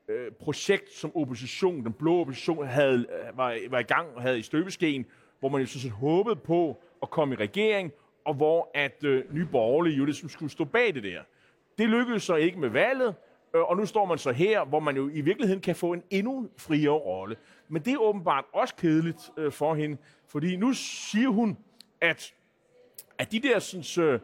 øh, 0.07 0.31
projekt, 0.31 0.93
som 0.93 1.15
opposition, 1.15 1.83
den 1.83 1.93
blå 1.93 2.19
opposition, 2.19 2.67
havde, 2.67 2.97
øh, 2.97 3.37
var, 3.37 3.57
var 3.69 3.79
i 3.79 3.83
gang 3.83 4.07
og 4.15 4.21
havde 4.21 4.39
i 4.39 4.41
støbeskeen, 4.41 5.05
hvor 5.39 5.49
man 5.49 5.61
jo 5.61 5.67
sådan 5.67 5.81
set 5.81 5.91
håbede 5.91 6.35
på 6.35 6.83
at 7.01 7.09
komme 7.09 7.33
i 7.35 7.37
regering, 7.37 7.91
og 8.25 8.33
hvor 8.33 8.71
at 8.73 9.03
øh, 9.03 9.35
Nye 9.35 9.45
Borgerlige 9.45 9.97
jo 9.97 10.05
ligesom 10.05 10.29
skulle 10.29 10.51
stå 10.51 10.65
bag 10.65 10.95
det 10.95 11.03
der. 11.03 11.21
Det 11.77 11.89
lykkedes 11.89 12.23
så 12.23 12.35
ikke 12.35 12.59
med 12.59 12.69
valget, 12.69 13.15
Øh, 13.53 13.61
og 13.61 13.77
nu 13.77 13.85
står 13.85 14.05
man 14.05 14.17
så 14.17 14.31
her, 14.31 14.65
hvor 14.65 14.79
man 14.79 14.95
jo 14.95 15.09
i 15.09 15.21
virkeligheden 15.21 15.61
kan 15.61 15.75
få 15.75 15.93
en 15.93 16.03
endnu 16.09 16.49
friere 16.57 16.91
rolle. 16.91 17.35
Men 17.67 17.81
det 17.81 17.93
er 17.93 17.97
åbenbart 17.97 18.45
også 18.53 18.75
kedeligt 18.75 19.31
øh, 19.37 19.51
for 19.51 19.75
hende, 19.75 19.97
fordi 20.27 20.55
nu 20.55 20.73
siger 20.73 21.29
hun, 21.29 21.57
at, 22.01 22.33
at 23.17 23.31
de 23.31 23.39
der 23.39 23.59
sådan, 23.59 24.05
øh, 24.05 24.19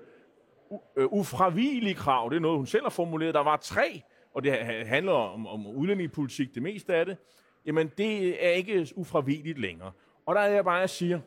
øh, 0.97 1.05
ufravigelige 1.05 1.95
krav, 1.95 2.29
det 2.29 2.35
er 2.35 2.39
noget, 2.39 2.57
hun 2.57 2.65
selv 2.65 2.83
har 2.83 2.89
formuleret, 2.89 3.33
der 3.33 3.43
var 3.43 3.57
tre, 3.57 4.01
og 4.33 4.43
det 4.43 4.53
handler 4.85 5.11
om, 5.11 5.47
om 5.47 5.67
udlændingepolitik, 5.67 6.55
det 6.55 6.63
meste 6.63 6.95
af 6.95 7.05
det, 7.05 7.17
jamen 7.65 7.91
det 7.97 8.45
er 8.45 8.49
ikke 8.49 8.87
ufravigeligt 8.95 9.59
længere. 9.59 9.91
Og 10.25 10.35
der 10.35 10.41
er 10.41 10.49
jeg 10.49 10.63
bare, 10.63 10.75
jeg 10.75 10.89
siger, 10.89 11.19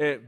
øh, 0.00 0.18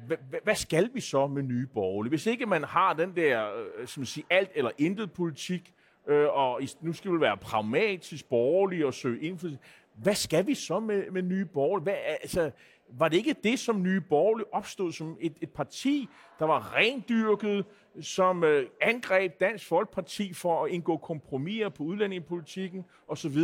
hvad 0.42 0.54
skal 0.54 0.90
vi 0.94 1.00
så 1.00 1.26
med 1.26 1.42
nye 1.42 1.66
borgerlige? 1.66 2.08
Hvis 2.08 2.26
ikke 2.26 2.46
man 2.46 2.64
har 2.64 2.92
den 2.92 3.16
der, 3.16 3.54
øh, 3.54 3.86
som 3.86 4.04
siger, 4.04 4.26
alt 4.30 4.50
eller 4.54 4.70
intet 4.78 5.12
politik, 5.12 5.74
øh, 6.06 6.28
og 6.28 6.60
nu 6.80 6.92
skal 6.92 7.12
vi 7.12 7.20
være 7.20 7.36
pragmatisk 7.36 8.28
borgerlige 8.28 8.86
og 8.86 8.94
søge 8.94 9.20
indflydelse, 9.20 9.58
hvad 9.94 10.14
skal 10.14 10.46
vi 10.46 10.54
så 10.54 10.80
med, 10.80 11.10
med 11.10 11.22
nye 11.22 11.44
borgerlige? 11.44 11.82
Hvad, 11.82 11.94
altså, 12.22 12.50
var 12.88 13.08
det 13.08 13.16
ikke 13.16 13.34
det, 13.44 13.58
som 13.58 13.82
nye 13.82 14.00
borgerlige 14.00 14.54
opstod 14.54 14.92
som 14.92 15.16
et, 15.20 15.36
et 15.40 15.50
parti, 15.50 16.08
der 16.38 16.44
var 16.44 16.76
rendyrket, 16.76 17.64
som 18.00 18.44
øh, 18.44 18.66
angreb 18.80 19.40
Dansk 19.40 19.66
Folkeparti 19.66 20.32
for 20.32 20.64
at 20.64 20.70
indgå 20.70 20.96
kompromiser 20.96 21.68
på 21.68 21.82
udlændingepolitikken 21.82 22.84
osv.? 23.08 23.38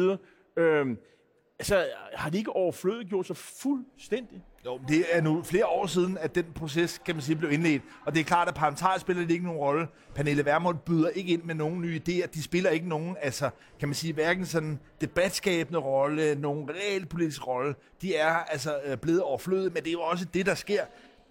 Øh, 0.57 0.97
altså, 1.59 1.87
har 2.15 2.31
de 2.31 2.39
ikke 2.39 2.53
overflødet 2.53 3.09
gjort 3.09 3.27
sig 3.27 3.37
fuldstændig? 3.37 4.43
Jo, 4.67 4.81
det 4.89 5.05
er 5.11 5.21
nu 5.21 5.43
flere 5.43 5.67
år 5.67 5.87
siden, 5.87 6.19
at 6.19 6.35
den 6.35 6.45
proces, 6.55 7.01
kan 7.07 7.15
man 7.15 7.23
sige, 7.23 7.37
blev 7.37 7.53
indledt. 7.53 7.83
Og 8.07 8.15
det 8.15 8.21
er 8.21 8.25
klart, 8.25 8.49
at 8.49 8.55
parlamentarisk 8.55 9.01
spiller 9.01 9.23
det 9.23 9.31
ikke 9.31 9.45
nogen 9.45 9.61
rolle. 9.61 9.89
Pernille 10.15 10.45
Vermund 10.45 10.79
byder 10.79 11.09
ikke 11.09 11.33
ind 11.33 11.43
med 11.43 11.55
nogen 11.55 11.81
nye 11.81 12.01
idéer. 12.09 12.27
De 12.27 12.43
spiller 12.43 12.71
ikke 12.71 12.89
nogen, 12.89 13.17
altså, 13.21 13.51
kan 13.79 13.89
man 13.89 13.95
sige, 13.95 14.13
hverken 14.13 14.47
sådan 14.47 14.81
debatskabende 15.01 15.79
rolle, 15.79 16.35
nogen 16.35 16.71
realpolitisk 16.71 17.47
rolle. 17.47 17.75
De 18.03 18.17
er 18.17 18.35
altså 18.35 18.81
øh, 18.85 18.97
blevet 18.97 19.23
overflødet, 19.23 19.75
men 19.75 19.83
det 19.83 19.89
er 19.89 19.93
jo 19.93 20.01
også 20.01 20.25
det, 20.25 20.47
der 20.47 20.55
sker. 20.55 20.85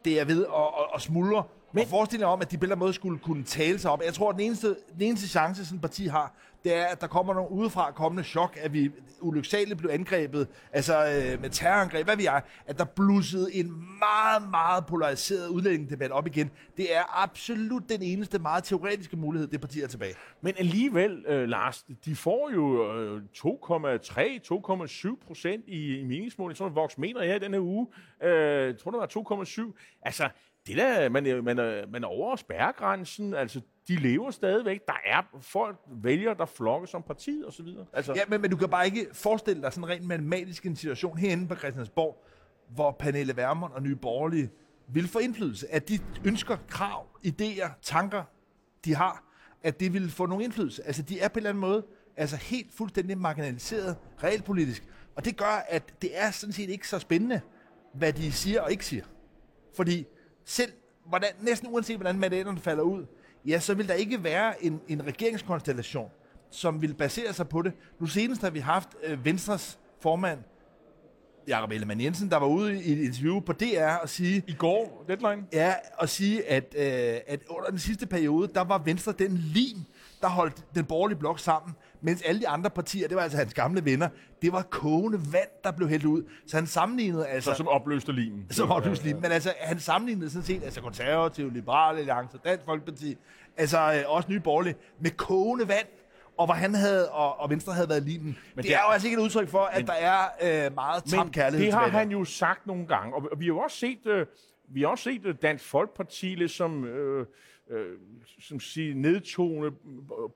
Det 0.06 0.20
er 0.20 0.26
ved 0.26 0.46
at, 0.46 0.62
at, 0.80 0.86
at 0.96 1.02
smuldre. 1.02 1.44
Men... 1.72 1.84
Og 1.84 1.90
forestil 1.90 2.24
om, 2.24 2.42
at 2.42 2.52
de 2.52 2.58
på 2.58 2.66
en 2.66 2.80
måde 2.80 2.94
skulle 2.94 3.20
kunne 3.20 3.44
tale 3.44 3.80
sig 3.80 3.92
op. 3.92 4.02
Jeg 4.06 4.14
tror, 4.14 4.30
at 4.30 4.36
den 4.36 4.44
eneste, 4.46 4.68
den 4.68 5.02
eneste 5.02 5.28
chance, 5.28 5.66
sådan 5.66 5.76
et 5.76 5.82
parti 5.82 6.06
har, 6.06 6.34
det 6.64 6.76
er, 6.76 6.86
at 6.86 7.02
der 7.02 7.08
kommer 7.08 7.34
nogle 7.34 7.52
udefra 7.52 7.92
kommende 7.92 8.24
chok, 8.24 8.58
at 8.62 8.74
vi 8.74 8.92
ulyksaligt 9.22 9.78
blev 9.78 9.92
angrebet, 9.92 10.48
altså 10.72 11.06
øh, 11.06 11.42
med 11.42 11.50
terrorangreb, 11.50 12.06
hvad 12.06 12.18
vi 12.18 12.26
er, 12.26 12.40
at 12.66 12.78
der 12.78 12.86
blussede 12.86 13.54
en 13.54 13.68
meget, 14.00 14.50
meget 14.52 14.86
polariseret 14.86 15.48
udlændingedebat 15.48 16.12
op 16.12 16.28
igen. 16.28 16.52
Det 16.78 16.96
er 16.96 17.24
absolut 17.24 17.90
den 17.90 18.02
eneste 18.02 18.40
meget 18.40 18.64
teoretiske 18.64 19.18
mulighed, 19.18 19.48
det 19.48 19.62
parti 19.62 19.82
er 19.82 19.88
tilbage. 19.88 20.14
Men 20.42 20.54
alligevel, 20.58 21.26
øh, 21.28 21.48
Lars, 21.48 21.86
de 22.06 22.16
får 22.16 22.52
jo 22.54 22.94
øh, 22.96 23.22
2,3-2,7 23.38 25.28
procent 25.28 25.64
i, 25.68 26.00
i 26.00 26.04
meningsmåling, 26.04 26.58
sådan 26.58 26.76
voks 26.76 26.98
mener 26.98 27.24
jeg 27.24 27.36
i 27.36 27.40
denne 27.40 27.62
uge. 27.62 27.88
Øh, 28.24 28.66
jeg 28.66 28.78
tror, 28.78 28.92
det 28.92 29.00
var 29.00 29.44
2,7. 29.46 29.74
Altså, 30.02 30.30
det 30.68 30.78
der, 30.78 31.10
man, 31.10 31.28
øh, 31.28 31.46
man, 31.46 31.60
øh, 31.60 31.92
man 31.92 32.04
er 32.04 32.08
over 32.08 32.36
spærregrænsen, 32.36 33.34
altså 33.34 33.62
de 33.88 33.96
lever 33.96 34.32
stadigvæk. 34.32 34.82
Der 34.88 34.98
er 35.06 35.22
folk, 35.42 35.78
vælger, 35.88 36.34
der 36.34 36.46
flokker 36.46 36.88
som 36.88 37.04
partiet 37.04 37.46
og 37.46 37.54
så 37.54 37.64
videre. 37.64 37.86
Altså. 37.94 38.14
Ja, 38.16 38.22
men, 38.28 38.42
men 38.42 38.52
du 38.52 38.58
kan 38.58 38.70
bare 38.70 38.86
ikke 38.86 39.08
forestille 39.14 39.62
dig 39.62 39.74
sådan 39.74 39.90
rent 39.90 40.06
matematisk 40.06 40.66
en 40.66 40.76
situation 40.76 41.18
herinde 41.18 41.48
på 41.48 41.56
Christiansborg, 41.56 42.24
hvor 42.70 42.92
Pernille 42.92 43.38
Vermund 43.38 43.74
og 43.74 43.82
Nye 43.82 43.96
Borgerlige 43.96 44.50
vil 44.88 45.08
få 45.08 45.20
indflydelse. 45.20 45.74
At 45.74 45.90
de 45.90 46.00
ønsker 46.26 46.58
krav, 46.70 47.06
idéer, 47.26 47.70
tanker, 47.82 48.24
de 48.86 48.96
har, 48.96 49.24
at 49.64 49.80
det 49.80 49.94
vil 49.94 50.12
få 50.12 50.26
nogen 50.26 50.44
indflydelse. 50.44 50.88
Altså, 50.88 51.02
de 51.02 51.20
er 51.20 51.28
på 51.28 51.34
en 51.34 51.38
eller 51.38 51.50
anden 51.50 51.62
måde 51.62 51.86
altså 52.18 52.36
helt 52.36 52.74
fuldstændig 52.74 53.18
marginaliseret 53.18 53.96
realpolitisk. 54.24 54.84
Og 55.16 55.26
det 55.26 55.38
gør, 55.38 55.66
at 55.70 55.94
det 56.02 56.10
er 56.14 56.32
sådan 56.32 56.54
set 56.54 56.70
ikke 56.70 56.88
så 56.88 57.00
spændende, 57.00 57.42
hvad 57.94 58.14
de 58.14 58.32
siger 58.32 58.62
og 58.62 58.72
ikke 58.72 58.86
siger. 58.86 59.04
Fordi 59.76 60.08
selv, 60.48 60.72
hvordan, 61.06 61.30
næsten 61.42 61.70
uanset 61.74 61.96
hvordan 61.98 62.20
mandaterne 62.20 62.60
falder 62.60 62.84
ud, 62.84 63.06
ja, 63.46 63.60
så 63.60 63.74
vil 63.74 63.88
der 63.88 63.94
ikke 63.94 64.24
være 64.24 64.66
en, 64.66 64.82
en 64.88 65.06
regeringskonstellation, 65.08 66.10
som 66.52 66.82
vil 66.82 66.94
basere 66.94 67.34
sig 67.34 67.50
på 67.50 67.62
det. 67.62 67.74
Nu 68.00 68.06
senest 68.06 68.42
har 68.42 68.50
vi 68.50 68.60
haft 68.60 68.90
øh, 69.04 69.26
Venstres 69.26 69.80
formand, 70.00 70.40
Jakob 71.48 71.72
Ellemann 71.72 72.02
Jensen, 72.02 72.32
der 72.32 72.38
var 72.38 72.48
ude 72.48 72.84
i 72.84 72.92
et 72.92 73.06
interview 73.06 73.40
på 73.40 73.54
DR 73.54 73.96
og 74.02 74.10
sige... 74.10 74.44
I 74.48 74.54
går, 74.54 75.06
deadline? 75.08 75.48
Ja, 75.54 75.74
og 75.98 76.10
sige, 76.10 76.50
at, 76.50 76.76
øh, 76.78 77.20
at 77.28 77.40
under 77.50 77.70
den 77.70 77.80
sidste 77.80 78.08
periode, 78.08 78.52
der 78.56 78.64
var 78.64 78.78
Venstre 78.78 79.12
den 79.12 79.38
lim, 79.38 79.78
der 80.22 80.28
holdt 80.28 80.76
den 80.76 80.86
borgerlige 80.86 81.20
blok 81.20 81.40
sammen, 81.40 81.76
mens 82.02 82.22
alle 82.22 82.42
de 82.42 82.48
andre 82.48 82.70
partier, 82.70 83.08
det 83.08 83.18
var 83.18 83.24
altså 83.24 83.38
hans 83.38 83.54
gamle 83.54 83.86
venner, 83.86 84.10
det 84.42 84.52
var 84.52 84.62
kogende 84.62 85.20
vand, 85.34 85.50
der 85.64 85.72
blev 85.72 85.90
hældt 85.90 86.06
ud. 86.06 86.24
Så 86.48 86.58
han 86.58 86.68
sammenlignede 86.68 87.28
altså... 87.28 87.52
Så 87.52 87.58
som 87.58 87.68
opløste 87.68 88.12
limen. 88.12 88.46
Som 88.50 88.72
opløste 88.72 89.06
limen. 89.06 89.22
Men 89.22 89.32
altså, 89.32 89.54
han 89.60 89.80
sammenlignede 89.80 90.30
sådan 90.30 90.46
set, 90.46 90.64
altså 90.64 90.82
konservative, 90.82 91.54
liberale 91.54 92.00
alliance, 92.00 92.38
dansk 92.46 92.66
folkeparti, 92.66 93.18
altså 93.58 93.78
øh, 93.78 94.04
også 94.16 94.30
nye 94.30 94.40
borgerlige, 94.40 94.76
med 95.00 95.12
kogende 95.12 95.68
vand, 95.68 95.88
og 96.38 96.46
hvor 96.46 96.54
han 96.54 96.76
havde, 96.76 97.12
og, 97.12 97.40
og 97.40 97.50
Venstre 97.50 97.74
havde 97.74 97.90
været 97.90 98.04
limen. 98.04 98.38
Men 98.56 98.64
det, 98.64 98.74
er 98.74 98.80
jo 98.88 98.92
altså 98.92 99.08
ikke 99.08 99.18
et 99.18 99.24
udtryk 99.24 99.50
for, 99.50 99.64
at 99.64 99.78
men, 99.78 99.88
der 99.88 99.94
er 99.94 100.66
øh, 100.68 100.76
meget 100.76 101.04
tam 101.04 101.32
kærlighed 101.32 101.66
det 101.66 101.74
har 101.74 101.88
han 101.88 102.12
jo 102.12 102.26
sagt 102.26 102.68
nogle 102.68 102.88
gange, 102.88 103.16
og, 103.16 103.40
vi 103.40 103.46
har 103.46 103.48
jo 103.48 103.60
også 103.60 103.78
set, 103.78 104.06
øh, 104.06 104.26
vi 104.70 104.82
har 104.82 104.88
også 104.88 105.04
set 105.04 105.26
øh, 105.26 105.36
Dansk 105.42 105.66
Folkeparti 105.66 106.26
ligesom... 106.26 106.86
Øh, 106.86 107.26
øh, 107.70 107.98
som 108.40 108.60
sige, 108.60 108.94
nedtone 108.94 109.72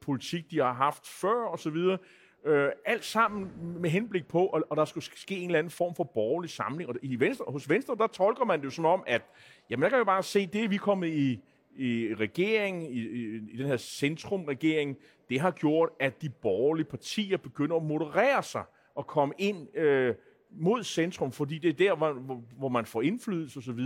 politik, 0.02 0.52
de 0.52 0.58
har 0.58 0.74
haft 0.74 1.08
før 1.08 1.46
og 1.46 1.60
så 1.60 1.70
videre. 1.70 1.98
Øh, 2.46 2.70
alt 2.86 3.06
sammen 3.06 3.52
med 3.82 3.89
henblik 3.89 4.28
på, 4.28 4.46
og, 4.46 4.63
og 4.70 4.78
der 4.78 4.86
skulle 4.86 5.04
ske 5.04 5.36
en 5.36 5.50
eller 5.50 5.60
anden 5.60 5.72
form 5.72 5.96
for 5.96 6.04
borgerlig 6.04 6.50
samling. 6.50 6.89
Og 6.89 6.96
i 7.02 7.20
Venstre, 7.20 7.46
hos 7.48 7.70
Venstre, 7.70 7.96
der 7.96 8.08
tolker 8.08 8.46
man 8.46 8.60
det 8.60 8.65
jo 8.65 8.70
som 8.70 8.86
om, 8.86 9.04
at 9.08 9.22
jamen, 9.70 9.84
der 9.84 9.89
kan 9.89 9.98
jo 9.98 10.04
bare 10.04 10.24
se, 10.24 10.46
det 10.46 10.70
vi 10.70 10.76
er 10.76 10.80
kommet 10.80 11.08
i, 11.08 11.39
i 11.78 12.15
regeringen, 12.15 12.84
i, 12.84 13.00
i, 13.00 13.36
i 13.36 13.58
den 13.58 13.67
her 13.67 13.78
centrumregering, 13.78 14.98
det 15.30 15.39
har 15.39 15.52
gjort, 15.52 15.89
at 16.00 16.22
de 16.22 16.30
borgerlige 16.30 16.86
partier 16.86 17.38
begynder 17.38 17.76
at 17.76 17.84
moderere 17.84 18.44
sig 18.44 18.63
og 18.96 19.08
komme 19.08 19.34
ind 19.38 19.78
øh, 19.78 20.15
mod 20.52 20.84
centrum, 20.84 21.32
fordi 21.32 21.58
det 21.58 21.70
er 21.70 21.74
der, 21.74 21.96
hvor, 21.96 22.44
hvor 22.58 22.70
man 22.70 22.86
får 22.86 23.02
indflydelse 23.02 23.60
osv. 23.60 23.80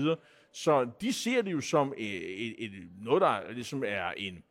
Så, 0.56 0.88
de 1.02 1.13
ser 1.13 1.41
det 1.41 1.52
jo 1.52 1.62
som 1.62 1.94
et, 1.98 2.56
et, 2.65 2.72
noget, 3.02 3.22
der 3.22 3.52
ligesom 3.52 3.84
er 3.88 4.12
en 4.18 4.44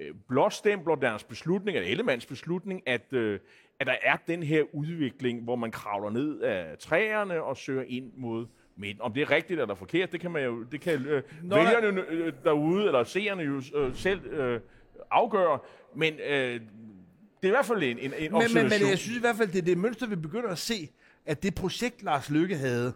øh, 0.00 0.14
blåstempler 0.28 0.94
deres 0.94 1.24
beslutning, 1.24 1.76
eller 1.76 1.90
Ellemands 1.90 2.26
beslutning, 2.26 2.82
at, 2.86 3.12
øh, 3.12 3.40
at 3.80 3.86
der 3.86 3.94
er 4.02 4.16
den 4.26 4.42
her 4.42 4.62
udvikling, 4.74 5.44
hvor 5.44 5.56
man 5.56 5.70
kravler 5.70 6.10
ned 6.10 6.40
af 6.40 6.78
træerne 6.78 7.42
og 7.42 7.56
søger 7.56 7.84
ind 7.86 8.12
mod 8.16 8.46
midten. 8.76 9.02
Om 9.02 9.12
det 9.12 9.20
er 9.20 9.30
rigtigt 9.30 9.60
eller 9.60 9.74
forkert, 9.74 10.12
det 10.12 10.20
kan 10.20 10.30
man 10.30 10.44
jo, 10.44 10.62
det 10.62 10.80
kan 10.80 11.06
øh, 11.06 11.22
vælgerne 11.42 12.04
øh, 12.08 12.32
derude, 12.44 12.86
eller 12.86 13.04
seerne 13.04 13.42
jo 13.42 13.62
øh, 13.74 13.94
selv 13.94 14.26
øh, 14.26 14.60
afgøre, 15.10 15.58
men 15.96 16.14
øh, 16.14 16.60
det 17.40 17.48
er 17.48 17.48
i 17.48 17.50
hvert 17.50 17.66
fald 17.66 17.82
en, 17.82 17.98
en, 17.98 18.12
en 18.18 18.32
men, 18.32 18.42
men, 18.54 18.62
men 18.62 18.88
jeg 18.90 18.98
synes 18.98 19.16
i 19.16 19.20
hvert 19.20 19.36
fald, 19.36 19.48
det 19.48 19.58
er 19.58 19.62
det 19.62 19.78
mønster, 19.78 20.06
vi 20.06 20.16
begynder 20.16 20.48
at 20.48 20.58
se, 20.58 20.88
at 21.26 21.42
det 21.42 21.54
projekt, 21.54 22.02
Lars 22.02 22.30
Lykke 22.30 22.56
havde 22.56 22.92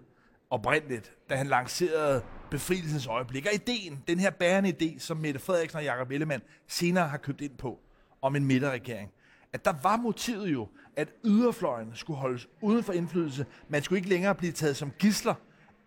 oprindeligt, 0.51 1.13
da 1.31 1.35
han 1.35 1.47
lancerede 1.47 2.23
befrielsens 2.51 3.07
øjeblik, 3.07 3.47
og 3.47 3.55
ideen, 3.55 4.03
den 4.09 4.19
her 4.19 4.31
bærende 4.31 4.75
idé, 4.81 4.99
som 4.99 5.17
Mette 5.17 5.41
Frederiksen 5.41 5.79
og 5.79 5.85
Jakob 5.85 6.11
Ellemann 6.11 6.43
senere 6.67 7.09
har 7.09 7.17
købt 7.17 7.41
ind 7.41 7.57
på, 7.57 7.81
om 8.23 8.37
en 8.37 8.45
midterregering, 8.45 9.11
at 9.53 9.65
der 9.65 9.75
var 9.83 9.97
motivet 9.97 10.53
jo, 10.53 10.69
at 10.97 11.09
yderfløjen 11.25 11.91
skulle 11.95 12.19
holdes 12.19 12.49
uden 12.61 12.85
for 12.85 12.93
indflydelse. 12.93 13.47
Man 13.69 13.83
skulle 13.83 13.99
ikke 13.99 14.09
længere 14.09 14.35
blive 14.35 14.53
taget 14.53 14.77
som 14.77 14.91
gisler 14.99 15.35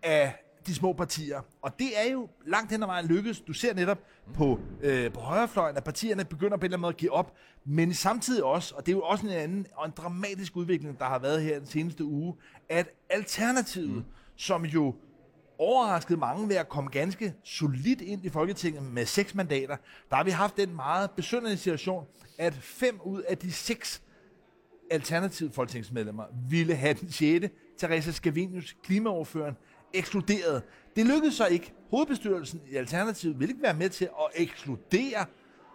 af 0.02 0.44
de 0.66 0.74
små 0.74 0.92
partier. 0.92 1.40
Og 1.62 1.78
det 1.78 1.88
er 1.98 2.12
jo 2.12 2.28
langt 2.46 2.72
hen 2.72 2.82
ad 2.82 2.86
vejen 2.86 3.06
lykkedes. 3.06 3.40
Du 3.40 3.52
ser 3.52 3.74
netop 3.74 3.98
på, 4.34 4.60
øh, 4.82 5.12
på 5.12 5.20
højrefløjen, 5.20 5.76
at 5.76 5.84
partierne 5.84 6.24
begynder 6.24 6.56
på 6.56 6.60
en 6.60 6.64
eller 6.64 6.76
anden 6.76 6.80
måde 6.80 6.92
at 6.92 6.96
give 6.96 7.12
op, 7.12 7.34
men 7.64 7.94
samtidig 7.94 8.44
også, 8.44 8.74
og 8.74 8.86
det 8.86 8.92
er 8.92 8.96
jo 8.96 9.02
også 9.02 9.26
en 9.26 9.32
anden 9.32 9.66
og 9.74 9.86
en 9.86 9.92
dramatisk 9.96 10.56
udvikling, 10.56 10.98
der 10.98 11.04
har 11.04 11.18
været 11.18 11.42
her 11.42 11.58
den 11.58 11.66
seneste 11.66 12.04
uge, 12.04 12.34
at 12.68 12.88
Alternativet, 13.10 13.96
mm. 13.96 14.04
som 14.36 14.64
jo 14.64 14.94
overraskede 15.60 16.18
mange 16.18 16.48
ved 16.48 16.56
at 16.56 16.68
komme 16.68 16.90
ganske 16.90 17.34
solidt 17.44 18.00
ind 18.00 18.24
i 18.24 18.28
Folketinget 18.28 18.82
med 18.82 19.06
seks 19.06 19.34
mandater, 19.34 19.76
der 20.10 20.16
har 20.16 20.24
vi 20.24 20.30
haft 20.30 20.56
den 20.56 20.76
meget 20.76 21.10
besynderlige 21.10 21.58
situation, 21.58 22.04
at 22.38 22.54
fem 22.54 23.00
ud 23.04 23.22
af 23.22 23.38
de 23.38 23.52
seks 23.52 24.02
alternative 24.90 25.50
folketingsmedlemmer 25.52 26.24
ville 26.48 26.74
have 26.74 26.94
den 26.94 27.12
6 27.12 27.46
Teresa 27.78 28.10
Scavenius, 28.10 28.76
klimaoverføren, 28.82 29.56
ekskluderet. 29.92 30.62
Det 30.96 31.06
lykkedes 31.06 31.34
så 31.34 31.46
ikke. 31.46 31.72
Hovedbestyrelsen 31.90 32.60
i 32.70 32.76
Alternativet 32.76 33.40
ville 33.40 33.52
ikke 33.52 33.62
være 33.62 33.74
med 33.74 33.88
til 33.88 34.04
at 34.04 34.42
ekskludere 34.42 35.24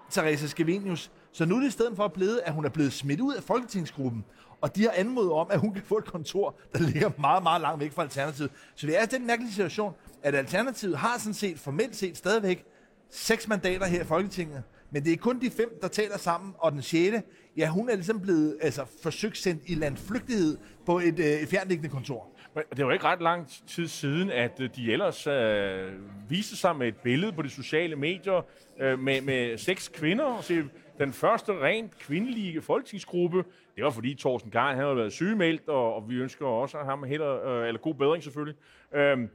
Teresa 0.09 0.47
Scavenius. 0.47 1.11
Så 1.31 1.45
nu 1.45 1.55
er 1.55 1.59
det 1.59 1.67
i 1.67 1.71
stedet 1.71 1.95
for 1.95 2.07
blevet, 2.07 2.41
at 2.45 2.53
hun 2.53 2.65
er 2.65 2.69
blevet 2.69 2.93
smidt 2.93 3.21
ud 3.21 3.33
af 3.33 3.43
Folketingsgruppen. 3.43 4.25
Og 4.61 4.75
de 4.75 4.83
har 4.83 4.93
anmodet 4.95 5.31
om, 5.31 5.47
at 5.51 5.59
hun 5.59 5.73
kan 5.73 5.83
få 5.83 5.97
et 5.97 6.05
kontor, 6.05 6.55
der 6.73 6.79
ligger 6.79 7.11
meget, 7.19 7.43
meget 7.43 7.61
langt 7.61 7.79
væk 7.79 7.91
fra 7.91 8.03
Alternativet. 8.03 8.51
Så 8.75 8.87
det 8.87 9.01
er 9.01 9.05
den 9.05 9.27
mærkelige 9.27 9.51
situation, 9.51 9.93
at 10.23 10.35
Alternativet 10.35 10.97
har 10.97 11.19
sådan 11.19 11.33
set 11.33 11.59
formelt 11.59 11.95
set 11.95 12.17
stadigvæk 12.17 12.65
seks 13.09 13.47
mandater 13.47 13.85
her 13.85 14.01
i 14.01 14.05
Folketinget. 14.05 14.63
Men 14.91 15.03
det 15.05 15.13
er 15.13 15.17
kun 15.17 15.41
de 15.41 15.49
fem, 15.49 15.79
der 15.81 15.87
taler 15.87 16.17
sammen, 16.17 16.53
og 16.57 16.71
den 16.71 16.81
sjette, 16.81 17.23
ja, 17.57 17.69
hun 17.69 17.89
er 17.89 17.95
ligesom 17.95 18.21
blevet 18.21 18.57
altså, 18.61 18.85
forsøgt 19.03 19.37
sendt 19.37 19.63
i 19.65 19.75
landflygtighed 19.75 20.57
på 20.85 20.99
et, 20.99 21.19
øh, 21.19 21.25
et 21.25 21.49
fjernliggende 21.49 21.89
kontor. 21.89 22.27
Men 22.55 22.63
Det 22.77 22.85
var 22.85 22.91
ikke 22.91 23.05
ret 23.05 23.21
lang 23.21 23.47
tid 23.67 23.87
siden, 23.87 24.31
at 24.31 24.59
øh, 24.59 24.69
de 24.75 24.91
ellers 24.91 25.27
øh, 25.27 25.91
viste 26.29 26.55
sig 26.55 26.75
med 26.75 26.87
et 26.87 26.95
billede 27.03 27.31
på 27.31 27.41
de 27.41 27.49
sociale 27.49 27.95
medier 27.95 28.45
øh, 28.79 28.99
med, 28.99 29.21
med 29.21 29.57
seks 29.57 29.87
kvinder. 29.87 30.41
Så 30.41 30.63
den 30.99 31.13
første 31.13 31.59
rent 31.61 31.97
kvindelige 31.99 32.61
folketingsgruppe. 32.61 33.43
Det 33.75 33.83
var 33.83 33.89
fordi 33.89 34.15
Thorsten 34.19 34.51
Gein 34.51 34.75
havde 34.75 34.95
været 34.97 35.13
sygemeldt, 35.13 35.67
og, 35.69 35.95
og 35.95 36.09
vi 36.09 36.15
ønsker 36.15 36.45
også 36.45 36.77
ham 36.77 37.03
heller, 37.03 37.47
øh, 37.47 37.67
eller 37.67 37.81
god 37.81 37.93
bedring 37.93 38.23
selvfølgelig. 38.23 38.55
Øhm, 38.95 39.29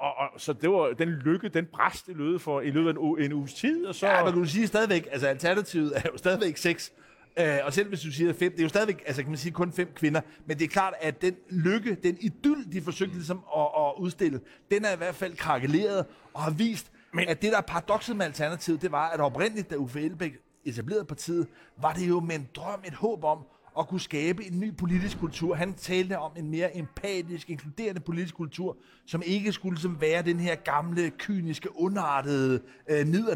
og, 0.00 0.16
og, 0.16 0.28
så 0.40 0.52
det 0.52 0.70
var 0.70 0.92
den 0.98 1.08
lykke, 1.08 1.48
den 1.48 1.66
bræst 1.72 2.08
i 2.08 2.12
løbet, 2.12 2.40
for, 2.40 2.60
i 2.60 2.70
løbet 2.70 2.88
af 2.88 3.02
en, 3.02 3.22
en 3.22 3.32
uges 3.32 3.54
tid. 3.54 3.86
Og 3.86 3.94
så, 3.94 4.06
Ja, 4.06 4.24
men 4.24 4.34
du 4.34 4.44
siger 4.44 4.66
stadigvæk, 4.66 5.08
altså 5.12 5.26
alternativet 5.26 5.92
er 5.96 6.00
jo 6.12 6.16
stadigvæk 6.16 6.56
seks. 6.56 6.92
Øh, 7.40 7.46
og 7.64 7.72
selv 7.72 7.88
hvis 7.88 8.00
du 8.00 8.12
siger 8.12 8.32
fem, 8.32 8.50
det 8.52 8.58
er 8.58 8.62
jo 8.62 8.68
stadigvæk, 8.68 9.02
altså 9.06 9.22
kan 9.22 9.30
man 9.30 9.38
sige 9.38 9.52
kun 9.52 9.72
fem 9.72 9.88
kvinder, 9.94 10.20
men 10.46 10.58
det 10.58 10.64
er 10.64 10.68
klart, 10.68 10.94
at 11.00 11.22
den 11.22 11.34
lykke, 11.50 11.94
den 11.94 12.16
idyll, 12.20 12.72
de 12.72 12.82
forsøgte 12.82 13.14
ligesom 13.14 13.40
at, 13.56 13.62
at 13.76 13.92
udstille, 13.98 14.40
den 14.70 14.84
er 14.84 14.92
i 14.94 14.96
hvert 14.96 15.14
fald 15.14 15.36
krakeleret 15.36 16.06
og 16.34 16.42
har 16.42 16.50
vist, 16.50 16.92
Men- 17.12 17.28
at 17.28 17.42
det 17.42 17.52
der 17.52 17.58
er 17.58 17.62
paradokset 17.62 18.16
med 18.16 18.26
Alternativet, 18.26 18.82
det 18.82 18.92
var, 18.92 19.08
at 19.10 19.20
oprindeligt, 19.20 19.70
da 19.70 19.76
Uffe 19.76 20.00
Elbæk 20.00 20.32
etablerede 20.66 21.04
partiet, 21.04 21.46
var 21.80 21.92
det 21.92 22.08
jo 22.08 22.20
med 22.20 22.34
en 22.34 22.48
drøm, 22.54 22.80
et 22.86 22.94
håb 22.94 23.24
om 23.24 23.38
at 23.78 23.88
kunne 23.88 24.00
skabe 24.00 24.44
en 24.44 24.60
ny 24.60 24.76
politisk 24.76 25.18
kultur. 25.18 25.54
Han 25.54 25.74
talte 25.74 26.18
om 26.18 26.32
en 26.36 26.50
mere 26.50 26.76
empatisk, 26.76 27.50
inkluderende 27.50 28.00
politisk 28.00 28.34
kultur, 28.34 28.76
som 29.06 29.22
ikke 29.26 29.52
skulle 29.52 29.80
som 29.80 30.00
være 30.00 30.22
den 30.22 30.40
her 30.40 30.54
gamle, 30.54 31.10
kyniske, 31.10 31.76
underartede 31.76 32.60
øh, 32.88 33.06
ned 33.06 33.28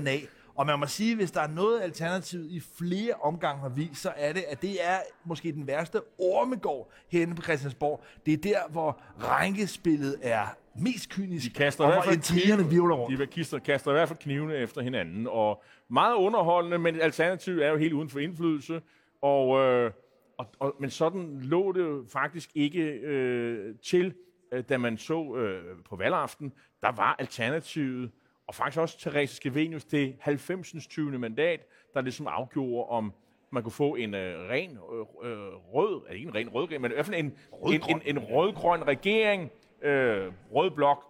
og 0.58 0.66
man 0.66 0.78
må 0.78 0.86
sige, 0.86 1.16
hvis 1.16 1.30
der 1.30 1.40
er 1.40 1.48
noget 1.48 1.80
alternativ 1.80 2.46
i 2.50 2.60
flere 2.60 3.14
omgange 3.22 3.60
har 3.60 3.68
vist, 3.68 4.02
så 4.02 4.12
er 4.16 4.32
det, 4.32 4.44
at 4.48 4.62
det 4.62 4.86
er 4.88 4.98
måske 5.24 5.52
den 5.52 5.66
værste 5.66 6.00
ormegård 6.18 6.92
herinde 7.08 7.34
på 7.34 7.42
Christiansborg. 7.42 8.04
Det 8.26 8.34
er 8.34 8.36
der, 8.36 8.58
hvor 8.70 9.00
rænkespillet 9.20 10.16
er 10.22 10.46
mest 10.80 11.10
kynisk, 11.10 11.48
De 11.48 11.54
kaster 11.54 11.84
og 11.84 11.90
i 11.90 11.92
hvert 11.92 12.04
hvor 12.04 12.10
fald 12.10 12.16
intrigerne 12.16 12.70
virvler 12.70 12.94
rundt. 12.94 13.18
De 13.18 13.26
kaster, 13.26 13.58
kaster 13.58 13.90
i 13.90 13.94
hvert 13.94 14.08
fald 14.08 14.18
knivene 14.18 14.56
efter 14.56 14.80
hinanden, 14.82 15.26
og 15.30 15.62
meget 15.90 16.14
underholdende, 16.14 16.78
men 16.78 17.00
alternativet 17.00 17.66
er 17.66 17.70
jo 17.70 17.76
helt 17.76 17.92
uden 17.92 18.08
for 18.08 18.18
indflydelse, 18.18 18.82
og, 19.22 19.58
øh, 19.58 19.90
og, 20.38 20.46
og, 20.58 20.76
men 20.80 20.90
sådan 20.90 21.40
lå 21.40 21.72
det 21.72 22.10
faktisk 22.12 22.50
ikke 22.54 22.82
øh, 22.82 23.74
til, 23.84 24.14
øh, 24.52 24.64
da 24.68 24.78
man 24.78 24.98
så 24.98 25.36
øh, 25.36 25.62
på 25.88 25.96
valgaften, 25.96 26.52
der 26.82 26.92
var 26.92 27.16
alternativet, 27.18 28.10
og 28.46 28.54
faktisk 28.54 28.80
også 28.80 28.98
Therese 28.98 29.34
Scavenius, 29.34 29.84
det 29.84 30.16
90. 30.20 30.72
20. 30.88 31.18
mandat, 31.18 31.60
der 31.94 32.00
ligesom 32.00 32.26
afgjorde, 32.26 32.88
om 32.88 33.12
man 33.50 33.62
kunne 33.62 33.72
få 33.72 33.94
en 33.94 34.14
øh, 34.14 34.48
ren 34.50 34.70
øh, 34.70 35.36
rød, 35.74 36.02
ikke 36.12 36.28
en 36.28 36.34
ren 36.34 36.48
rød 36.48 36.78
men 36.78 36.90
i 36.90 36.94
hvert 36.94 37.06
fald 37.06 37.16
en, 37.16 37.32
en, 37.66 37.82
en, 37.88 38.02
en 38.04 38.18
rød-grøn 38.18 38.86
regering, 38.86 39.50
øh, 39.82 40.32
rød 40.52 40.70
blok, 40.70 41.04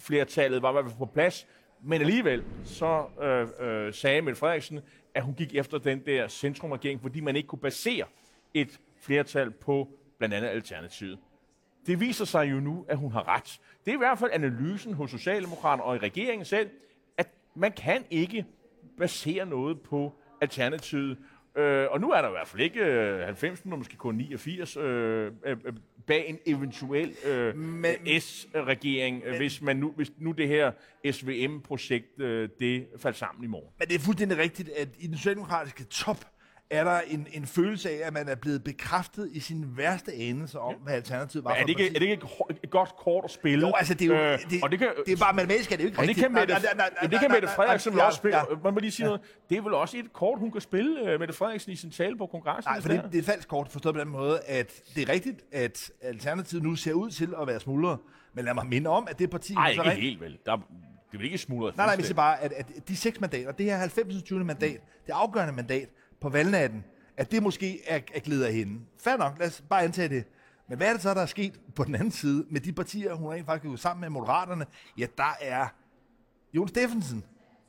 flertallet 0.00 0.62
var 0.62 0.70
i 0.70 0.72
hvert 0.72 0.84
fald 0.84 0.98
på 0.98 1.06
plads, 1.06 1.46
men 1.82 2.00
alligevel 2.00 2.44
så 2.64 3.06
øh, 3.22 3.48
øh, 3.60 3.94
sagde 3.94 4.22
Mette 4.22 4.38
Frederiksen, 4.38 4.80
at 5.14 5.22
hun 5.22 5.34
gik 5.34 5.54
efter 5.54 5.78
den 5.78 6.06
der 6.06 6.28
centrumregering, 6.28 7.02
fordi 7.02 7.20
man 7.20 7.36
ikke 7.36 7.48
kunne 7.48 7.58
basere 7.58 8.04
et 8.54 8.80
flertal 9.00 9.50
på 9.50 9.88
blandt 10.18 10.34
andet 10.34 10.48
Alternativet. 10.48 11.18
Det 11.86 12.00
viser 12.00 12.24
sig 12.24 12.50
jo 12.50 12.60
nu, 12.60 12.84
at 12.88 12.96
hun 12.96 13.12
har 13.12 13.28
ret. 13.28 13.60
Det 13.84 13.90
er 13.90 13.94
i 13.94 13.98
hvert 13.98 14.18
fald 14.18 14.30
analysen 14.32 14.94
hos 14.94 15.10
Socialdemokraterne 15.10 15.82
og 15.82 15.96
i 15.96 15.98
regeringen 15.98 16.44
selv, 16.44 16.70
at 17.18 17.28
man 17.54 17.72
kan 17.72 18.04
ikke 18.10 18.46
basere 18.98 19.46
noget 19.46 19.80
på 19.80 20.12
Alternativet. 20.40 21.18
Øh, 21.56 21.86
og 21.90 22.00
nu 22.00 22.10
er 22.10 22.20
der 22.20 22.28
i 22.28 22.32
hvert 22.32 22.48
fald 22.48 22.62
ikke 22.62 22.80
øh, 22.80 23.24
90, 23.24 23.64
men 23.64 23.78
måske 23.78 23.96
kun 23.96 24.14
89 24.14 24.76
øh, 24.76 25.32
øh, 25.44 25.56
øh, 25.64 25.72
bag 26.06 26.28
en 26.28 26.38
eventuel 26.46 27.14
øh, 27.24 27.56
Men- 27.56 28.20
S-regering, 28.20 29.22
øh, 29.24 29.36
hvis, 29.36 29.62
man 29.62 29.76
nu, 29.76 29.92
hvis 29.96 30.12
nu 30.18 30.32
det 30.32 30.48
her 30.48 30.72
SVM-projekt 31.10 32.20
øh, 32.20 32.48
det 32.60 32.86
faldt 32.98 33.16
sammen 33.18 33.44
i 33.44 33.46
morgen. 33.46 33.68
Men 33.78 33.88
det 33.88 33.94
er 33.94 33.98
fuldstændig 33.98 34.38
rigtigt, 34.38 34.68
at 34.68 34.88
i 34.98 35.06
den 35.06 35.16
socialdemokratiske 35.16 35.84
top 35.84 36.24
er 36.70 36.84
der 36.84 37.00
en, 37.06 37.26
en 37.32 37.46
følelse 37.46 37.90
af, 37.90 38.06
at 38.06 38.12
man 38.12 38.28
er 38.28 38.34
blevet 38.34 38.64
bekræftet 38.64 39.28
i 39.32 39.40
sin 39.40 39.64
værste 39.76 40.12
anelse 40.12 40.60
om, 40.60 40.74
hvad 40.74 40.94
alternativet 40.94 41.44
var 41.44 41.50
Men 41.50 41.56
er 41.56 41.60
for 41.60 41.66
det 41.66 41.80
ikke, 41.80 41.96
er 41.96 41.98
det 41.98 42.02
ikke 42.02 42.26
et, 42.62 42.70
godt 42.70 42.96
kort 42.96 43.24
at 43.24 43.30
spille? 43.30 43.66
Jo, 43.66 43.74
altså 43.74 43.94
det 43.94 44.10
er 44.10 44.16
jo, 44.16 44.32
Øh, 44.32 44.38
det, 44.50 44.62
og 44.62 44.70
det 44.70 44.78
kan, 44.78 44.88
det 45.06 45.12
er 45.12 45.16
bare 45.16 45.32
matematisk, 45.34 45.72
er 45.72 45.76
det 45.76 45.84
jo 45.84 45.86
ikke 45.88 45.98
Og 45.98 46.02
det 46.02 46.08
rigtigt. 46.08 46.24
kan 46.26 46.34
Mette, 46.34 46.54
det 47.10 47.20
kan 47.20 47.30
Mette 47.30 47.48
Frederiksen 47.48 47.94
ja, 47.94 48.04
også 48.04 48.16
spille. 48.16 48.36
ja. 48.36 48.44
Man 48.64 48.74
må 48.74 48.80
lige 48.80 48.90
sige 48.90 49.06
noget. 49.06 49.20
Det 49.50 49.58
er 49.58 49.62
vel 49.62 49.74
også 49.74 49.96
et 49.96 50.12
kort, 50.12 50.38
hun 50.38 50.52
kan 50.52 50.60
spille, 50.60 51.14
uh, 51.14 51.20
Mette 51.20 51.34
Frederiksen, 51.34 51.72
i 51.72 51.76
sin 51.76 51.90
tale 51.90 52.18
på 52.18 52.26
kongressen. 52.26 52.70
Nej, 52.70 52.80
for 52.80 52.88
det, 52.88 53.02
det 53.04 53.14
er 53.14 53.18
et 53.18 53.24
falsk 53.24 53.48
kort, 53.48 53.68
forstået 53.68 53.94
på 53.94 54.00
den 54.00 54.08
måde, 54.08 54.40
at 54.46 54.72
det 54.94 55.08
er 55.08 55.12
rigtigt, 55.12 55.40
at 55.52 55.90
Alternativet 56.02 56.62
nu 56.62 56.74
ser 56.76 56.92
ud 56.92 57.10
til 57.10 57.34
at 57.40 57.46
være 57.46 57.60
smuldret. 57.60 57.98
Men 58.34 58.44
lad 58.44 58.54
mig 58.54 58.66
minde 58.66 58.90
om, 58.90 59.06
at 59.10 59.18
det 59.18 59.30
parti... 59.30 59.54
Nej, 59.54 59.70
ikke 59.70 59.90
helt 59.90 60.20
vel. 60.20 60.38
Der, 60.46 60.56
det 60.56 60.62
er 61.14 61.18
vel 61.18 61.24
ikke 61.24 61.38
smuldret 61.38 61.76
Nej, 61.76 61.86
nej, 61.86 61.96
vi 61.96 62.02
siger 62.02 62.14
bare, 62.14 62.40
at, 62.40 62.52
at 62.52 62.88
de 62.88 62.96
seks 62.96 63.20
mandater, 63.20 63.52
det 63.52 63.66
her 63.66 63.76
90. 63.76 64.22
20. 64.22 64.44
mandat, 64.44 64.80
det 65.06 65.12
afgørende 65.12 65.52
mandat 65.52 65.88
på 66.24 66.28
valgnatten, 66.30 66.84
at 67.16 67.30
det 67.30 67.42
måske 67.42 67.80
er, 67.86 68.00
er 68.14 68.20
glidet 68.20 68.44
af 68.44 68.52
hende. 68.52 68.80
Fair 69.04 69.16
nok, 69.16 69.38
lad 69.38 69.46
os 69.46 69.62
bare 69.70 69.82
antage 69.82 70.08
det. 70.08 70.24
Men 70.68 70.76
hvad 70.78 70.88
er 70.88 70.92
det 70.92 71.02
så, 71.02 71.14
der 71.14 71.20
er 71.20 71.26
sket 71.26 71.60
på 71.76 71.84
den 71.84 71.94
anden 71.94 72.10
side 72.10 72.46
med 72.50 72.60
de 72.60 72.72
partier, 72.72 73.14
hun 73.14 73.32
rent 73.32 73.46
faktisk 73.46 73.68
gået 73.68 73.80
sammen 73.80 74.00
med 74.00 74.08
Moderaterne? 74.08 74.66
Ja, 74.98 75.06
der 75.18 75.36
er 75.40 75.66
Jon 76.54 76.68
Steffensen 76.68 77.24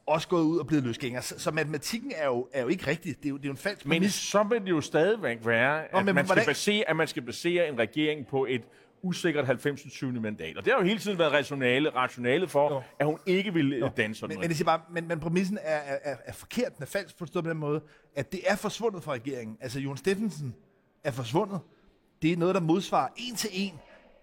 også 0.08 0.28
gået 0.28 0.44
ud 0.44 0.58
og 0.58 0.68
blevet 0.68 0.84
løsgænger. 0.84 1.22
Så, 1.22 1.40
så 1.40 1.52
matematikken 1.52 2.12
er 2.16 2.26
jo, 2.26 2.48
er 2.54 2.62
jo 2.62 2.68
ikke 2.68 2.88
rigtig. 2.88 3.18
Det 3.18 3.26
er 3.26 3.30
jo, 3.30 3.38
det 3.38 3.44
er 3.44 3.48
jo 3.48 3.52
en 3.54 3.58
falsk 3.58 3.86
Men 3.86 3.98
præmis. 4.00 4.14
så 4.14 4.44
vil 4.44 4.62
det 4.62 4.70
jo 4.70 4.82
stadigvæk 4.82 5.38
være, 5.46 5.84
at, 5.84 5.94
Nå, 5.94 6.00
men 6.00 6.06
man 6.16 6.26
skal 6.26 6.26
hvordan- 6.26 6.46
basere, 6.46 6.90
at 6.90 6.96
man 6.96 7.08
skal 7.08 7.22
basere 7.24 7.68
en 7.70 7.80
regering 7.80 8.28
på 8.28 8.46
et 8.50 8.62
usikkert 9.06 9.46
90. 9.46 9.82
20. 9.92 10.12
mandat. 10.12 10.58
Og 10.58 10.66
det 10.66 10.74
har 10.74 10.80
jo 10.80 10.86
hele 10.86 11.00
tiden 11.00 11.18
været 11.20 11.32
rationale, 11.32 11.90
rationale 11.90 12.48
for, 12.48 12.74
Jo. 12.74 12.82
at 13.00 13.06
hun 13.06 13.20
ikke 13.26 13.54
ville 13.54 13.92
danne 13.98 14.16
sådan 14.16 14.30
Men, 14.30 14.36
noget. 14.38 14.50
men, 14.50 14.58
det 14.58 14.66
bare, 14.66 14.82
men, 14.92 15.08
men 15.08 15.20
præmissen 15.20 15.58
er, 15.62 15.76
er, 15.76 15.98
er, 16.04 16.16
er 16.26 16.34
forkert, 16.34 16.76
den 16.76 16.84
er 16.84 16.88
falsk 16.88 17.18
forstået 17.18 17.46
på 17.46 17.50
den 17.50 17.58
måde, 17.58 17.82
at 18.16 18.32
det 18.32 18.40
er 18.48 18.56
forsvundet 18.56 19.04
fra 19.04 19.12
regeringen. 19.14 19.58
Altså, 19.62 19.80
Jon 19.80 19.98
Steffensen 19.98 20.56
er 21.04 21.12
forsvundet. 21.12 21.60
Det 22.22 22.34
er 22.34 22.38
noget, 22.38 22.56
der 22.56 22.62
modsvarer 22.62 23.10
en 23.18 23.36
til 23.36 23.50
en, 23.54 23.74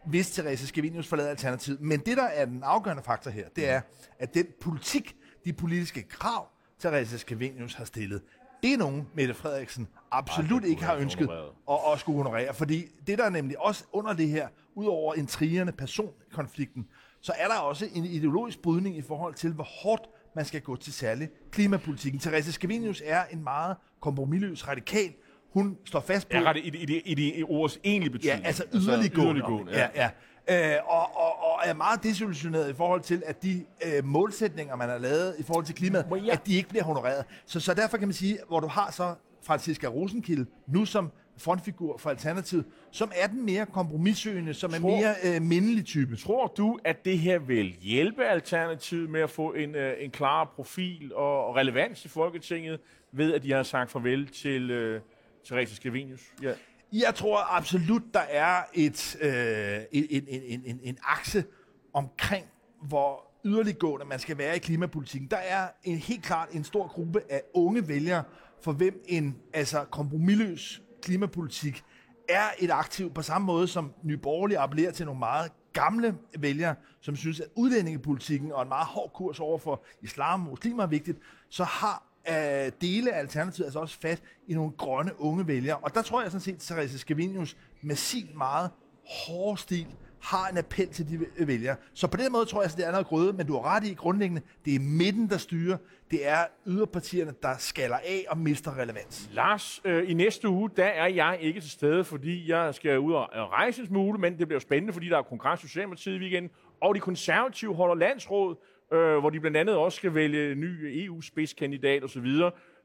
hvis 0.06 0.30
Therese 0.30 0.66
Scavenius 0.66 1.06
forlader 1.06 1.30
Alternativet. 1.30 1.80
Men 1.80 2.00
det, 2.00 2.16
der 2.16 2.22
er 2.22 2.44
den 2.44 2.62
afgørende 2.62 3.02
faktor 3.02 3.30
her, 3.30 3.48
det 3.56 3.68
er, 3.68 3.80
at 4.18 4.34
den 4.34 4.46
politik, 4.60 5.16
de 5.44 5.52
politiske 5.52 6.02
krav, 6.02 6.48
Therese 6.80 7.18
Scavenius 7.18 7.74
har 7.74 7.84
stillet, 7.84 8.22
det 8.62 8.72
er 8.72 8.78
nogen, 8.78 9.08
Mette 9.14 9.34
Frederiksen 9.34 9.88
absolut 10.10 10.48
kunne 10.62 10.68
ikke 10.70 10.84
har 10.84 10.94
ønsket 10.96 11.28
at, 11.70 11.76
at 11.92 12.00
skulle 12.00 12.16
honorere. 12.16 12.54
Fordi 12.54 12.84
det, 13.06 13.18
der 13.18 13.24
er 13.24 13.30
nemlig 13.30 13.60
også 13.60 13.84
under 13.92 14.12
det 14.12 14.28
her, 14.28 14.48
udover 14.74 15.14
intrigerne, 15.14 15.72
personkonflikten, 15.72 16.86
så 17.20 17.32
er 17.38 17.48
der 17.48 17.54
også 17.54 17.86
en 17.94 18.04
ideologisk 18.04 18.62
brydning 18.62 18.96
i 18.96 19.02
forhold 19.02 19.34
til, 19.34 19.52
hvor 19.52 19.64
hårdt 19.82 20.02
man 20.36 20.44
skal 20.44 20.60
gå 20.60 20.76
til 20.76 20.92
særlig 20.92 21.28
klimapolitikken. 21.50 22.20
Therese 22.20 22.52
Scavenius 22.52 23.02
er 23.04 23.24
en 23.30 23.42
meget 23.44 23.76
kompromilløs 24.00 24.68
radikal. 24.68 25.12
Hun 25.52 25.78
står 25.84 26.00
fast 26.00 26.28
på... 26.28 26.36
Ja, 26.36 26.42
ret, 26.42 26.56
i, 26.56 26.60
i, 26.60 27.00
i, 27.04 27.14
det- 27.14 27.32
i 27.38 27.42
ordets 27.42 27.80
egentlige 27.84 28.10
Ja, 28.12 28.16
betydning. 28.18 28.46
altså 28.46 28.64
yderliggående. 28.74 29.40
yderliggående 29.40 29.72
ja. 29.72 29.78
ja, 29.94 30.02
ja. 30.02 30.10
Øh, 30.50 30.56
og, 30.86 31.16
og, 31.16 31.42
og 31.42 31.58
er 31.64 31.74
meget 31.74 32.02
desillusioneret 32.02 32.70
i 32.70 32.74
forhold 32.74 33.00
til, 33.00 33.22
at 33.26 33.42
de 33.42 33.64
øh, 33.86 34.04
målsætninger, 34.04 34.76
man 34.76 34.88
har 34.88 34.98
lavet 34.98 35.34
i 35.38 35.42
forhold 35.42 35.64
til 35.64 35.74
klimaet, 35.74 36.06
jeg- 36.10 36.32
at 36.32 36.46
de 36.46 36.54
ikke 36.56 36.68
bliver 36.68 36.84
honoreret. 36.84 37.24
Så, 37.46 37.60
så 37.60 37.74
derfor 37.74 37.96
kan 37.96 38.08
man 38.08 38.12
sige, 38.14 38.38
hvor 38.48 38.60
du 38.60 38.66
har 38.66 38.90
så 38.90 39.14
Franziska 39.42 39.86
Rosenkilde, 39.86 40.46
nu 40.66 40.84
som 40.84 41.10
frontfigur 41.38 41.98
for 41.98 42.10
Alternativet, 42.10 42.64
som 42.90 43.12
er 43.16 43.26
den 43.26 43.44
mere 43.46 43.66
kompromissøgende, 43.66 44.54
som 44.54 44.70
er 44.74 44.78
Tror- 44.78 44.96
mere 44.96 45.14
øh, 45.36 45.42
mindelig 45.42 45.84
type. 45.84 46.16
Tror 46.16 46.46
du, 46.46 46.78
at 46.84 47.04
det 47.04 47.18
her 47.18 47.38
vil 47.38 47.76
hjælpe 47.80 48.24
Alternativet 48.24 49.10
med 49.10 49.20
at 49.20 49.30
få 49.30 49.52
en, 49.52 49.74
øh, 49.74 49.94
en 49.98 50.10
klar 50.10 50.52
profil 50.56 51.14
og, 51.14 51.46
og 51.46 51.56
relevans 51.56 52.04
i 52.04 52.08
Folketinget, 52.08 52.80
ved 53.12 53.34
at 53.34 53.42
de 53.42 53.52
har 53.52 53.62
sagt 53.62 53.90
farvel 53.90 54.26
til 54.26 54.70
øh, 54.70 55.00
Therese 55.46 55.74
Scavenius? 55.76 56.20
Ja. 56.42 56.52
Jeg 56.92 57.14
tror 57.14 57.56
absolut, 57.56 58.02
der 58.14 58.20
er 58.20 58.62
et, 58.74 59.16
øh, 59.20 59.80
en, 59.92 60.06
en, 60.10 60.24
en, 60.28 60.62
en, 60.64 60.80
en 60.82 60.98
akse 61.02 61.44
omkring, 61.92 62.46
hvor 62.82 63.32
yderliggående 63.44 64.06
man 64.06 64.18
skal 64.18 64.38
være 64.38 64.56
i 64.56 64.58
klimapolitikken. 64.58 65.30
Der 65.30 65.36
er 65.36 65.68
en, 65.84 65.98
helt 65.98 66.22
klart 66.22 66.48
en 66.52 66.64
stor 66.64 66.86
gruppe 66.86 67.22
af 67.30 67.42
unge 67.54 67.88
vælgere, 67.88 68.24
for 68.62 68.72
hvem 68.72 69.02
en 69.06 69.36
altså 69.52 69.84
kompromilløs 69.84 70.82
klimapolitik 71.02 71.84
er 72.28 72.44
et 72.58 72.70
aktiv 72.70 73.12
på 73.14 73.22
samme 73.22 73.46
måde, 73.46 73.68
som 73.68 73.92
Nye 74.02 74.16
Borgerlige 74.16 74.58
appellerer 74.58 74.92
til 74.92 75.06
nogle 75.06 75.18
meget 75.18 75.52
gamle 75.72 76.14
vælgere, 76.38 76.74
som 77.00 77.16
synes, 77.16 77.40
at 77.40 77.46
udlændingepolitikken 77.54 78.52
og 78.52 78.62
en 78.62 78.68
meget 78.68 78.86
hård 78.86 79.12
kurs 79.14 79.40
over 79.40 79.58
for 79.58 79.84
islam 80.02 80.42
og 80.42 80.50
muslimer 80.50 80.82
er 80.82 80.86
vigtigt, 80.86 81.18
så 81.48 81.64
har 81.64 82.11
øh, 82.28 82.72
dele 82.80 83.12
af 83.12 83.18
Alternativet 83.18 83.66
altså 83.66 83.78
også 83.78 83.98
fat 84.00 84.22
i 84.48 84.54
nogle 84.54 84.72
grønne 84.78 85.20
unge 85.20 85.46
vælgere. 85.46 85.76
Og 85.76 85.94
der 85.94 86.02
tror 86.02 86.22
jeg 86.22 86.30
sådan 86.30 86.40
set, 86.40 86.54
at 86.54 86.60
Therese 86.60 86.98
Scavenius 86.98 87.56
med 87.82 87.96
sin 87.96 88.28
meget 88.36 88.70
hårde 89.04 89.60
stil 89.60 89.86
har 90.22 90.48
en 90.48 90.58
appel 90.58 90.88
til 90.88 91.08
de 91.08 91.46
vælgere. 91.46 91.76
Så 91.94 92.06
på 92.06 92.16
den 92.16 92.32
måde 92.32 92.46
tror 92.46 92.62
jeg, 92.62 92.70
at 92.70 92.76
det 92.76 92.86
er 92.86 92.90
noget 92.90 93.06
grøde, 93.06 93.32
men 93.32 93.46
du 93.46 93.52
har 93.52 93.76
ret 93.76 93.84
i 93.84 93.94
grundlæggende, 93.94 94.42
det 94.64 94.74
er 94.74 94.80
midten, 94.80 95.30
der 95.30 95.36
styrer. 95.36 95.76
Det 96.10 96.28
er 96.28 96.44
yderpartierne, 96.66 97.34
der 97.42 97.56
skaller 97.58 97.96
af 97.96 98.24
og 98.28 98.38
mister 98.38 98.78
relevans. 98.78 99.28
Lars, 99.32 99.80
øh, 99.84 100.10
i 100.10 100.14
næste 100.14 100.48
uge, 100.48 100.70
der 100.76 100.84
er 100.84 101.06
jeg 101.06 101.38
ikke 101.40 101.60
til 101.60 101.70
stede, 101.70 102.04
fordi 102.04 102.50
jeg 102.50 102.74
skal 102.74 102.98
ud 102.98 103.12
og 103.12 103.28
øh, 103.34 103.40
rejse 103.40 103.80
en 103.80 103.86
smule, 103.86 104.18
men 104.18 104.38
det 104.38 104.48
bliver 104.48 104.60
spændende, 104.60 104.92
fordi 104.92 105.08
der 105.08 105.18
er 105.18 105.22
kongres 105.22 105.64
i 105.64 105.66
Socialdemokratiet 105.66 106.14
i 106.14 106.18
weekenden, 106.18 106.50
og 106.80 106.94
de 106.94 107.00
konservative 107.00 107.74
holder 107.74 107.94
landsråd, 107.94 108.56
øh, 108.92 109.18
hvor 109.18 109.30
de 109.30 109.40
blandt 109.40 109.56
andet 109.56 109.76
også 109.76 109.96
skal 109.96 110.14
vælge 110.14 110.54
ny 110.54 111.04
EU-spidskandidat 111.04 112.04
osv., 112.04 112.26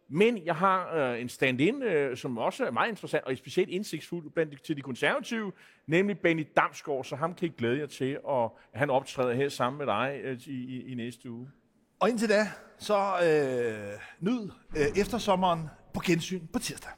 men 0.09 0.45
jeg 0.45 0.55
har 0.55 0.95
øh, 0.95 1.21
en 1.21 1.29
stand-in, 1.29 1.83
øh, 1.83 2.17
som 2.17 2.37
også 2.37 2.65
er 2.65 2.71
meget 2.71 2.89
interessant 2.89 3.25
og 3.25 3.37
specielt 3.37 3.69
indsigtsfuld 3.69 4.31
blandt 4.31 4.63
til 4.63 4.77
de 4.77 4.81
konservative, 4.81 5.51
nemlig 5.87 6.19
Benny 6.19 6.47
Damsgaard, 6.57 7.03
så 7.03 7.15
ham 7.15 7.33
kan 7.33 7.47
I 7.47 7.51
glæde 7.57 7.79
jer 7.79 7.85
til, 7.85 8.17
at 8.29 8.49
han 8.73 8.89
optræder 8.89 9.33
her 9.33 9.49
sammen 9.49 9.77
med 9.77 9.85
dig 9.85 10.19
øh, 10.23 10.39
i, 10.45 10.51
i, 10.51 10.91
i 10.91 10.95
næste 10.95 11.31
uge. 11.31 11.49
Og 11.99 12.09
indtil 12.09 12.29
da, 12.29 12.47
så 12.77 12.97
øh, 12.97 13.99
nyd 14.19 14.49
øh, 14.77 15.01
eftersommeren 15.01 15.69
på 15.93 16.01
gensyn 16.05 16.47
på 16.53 16.59
tirsdag. 16.59 16.91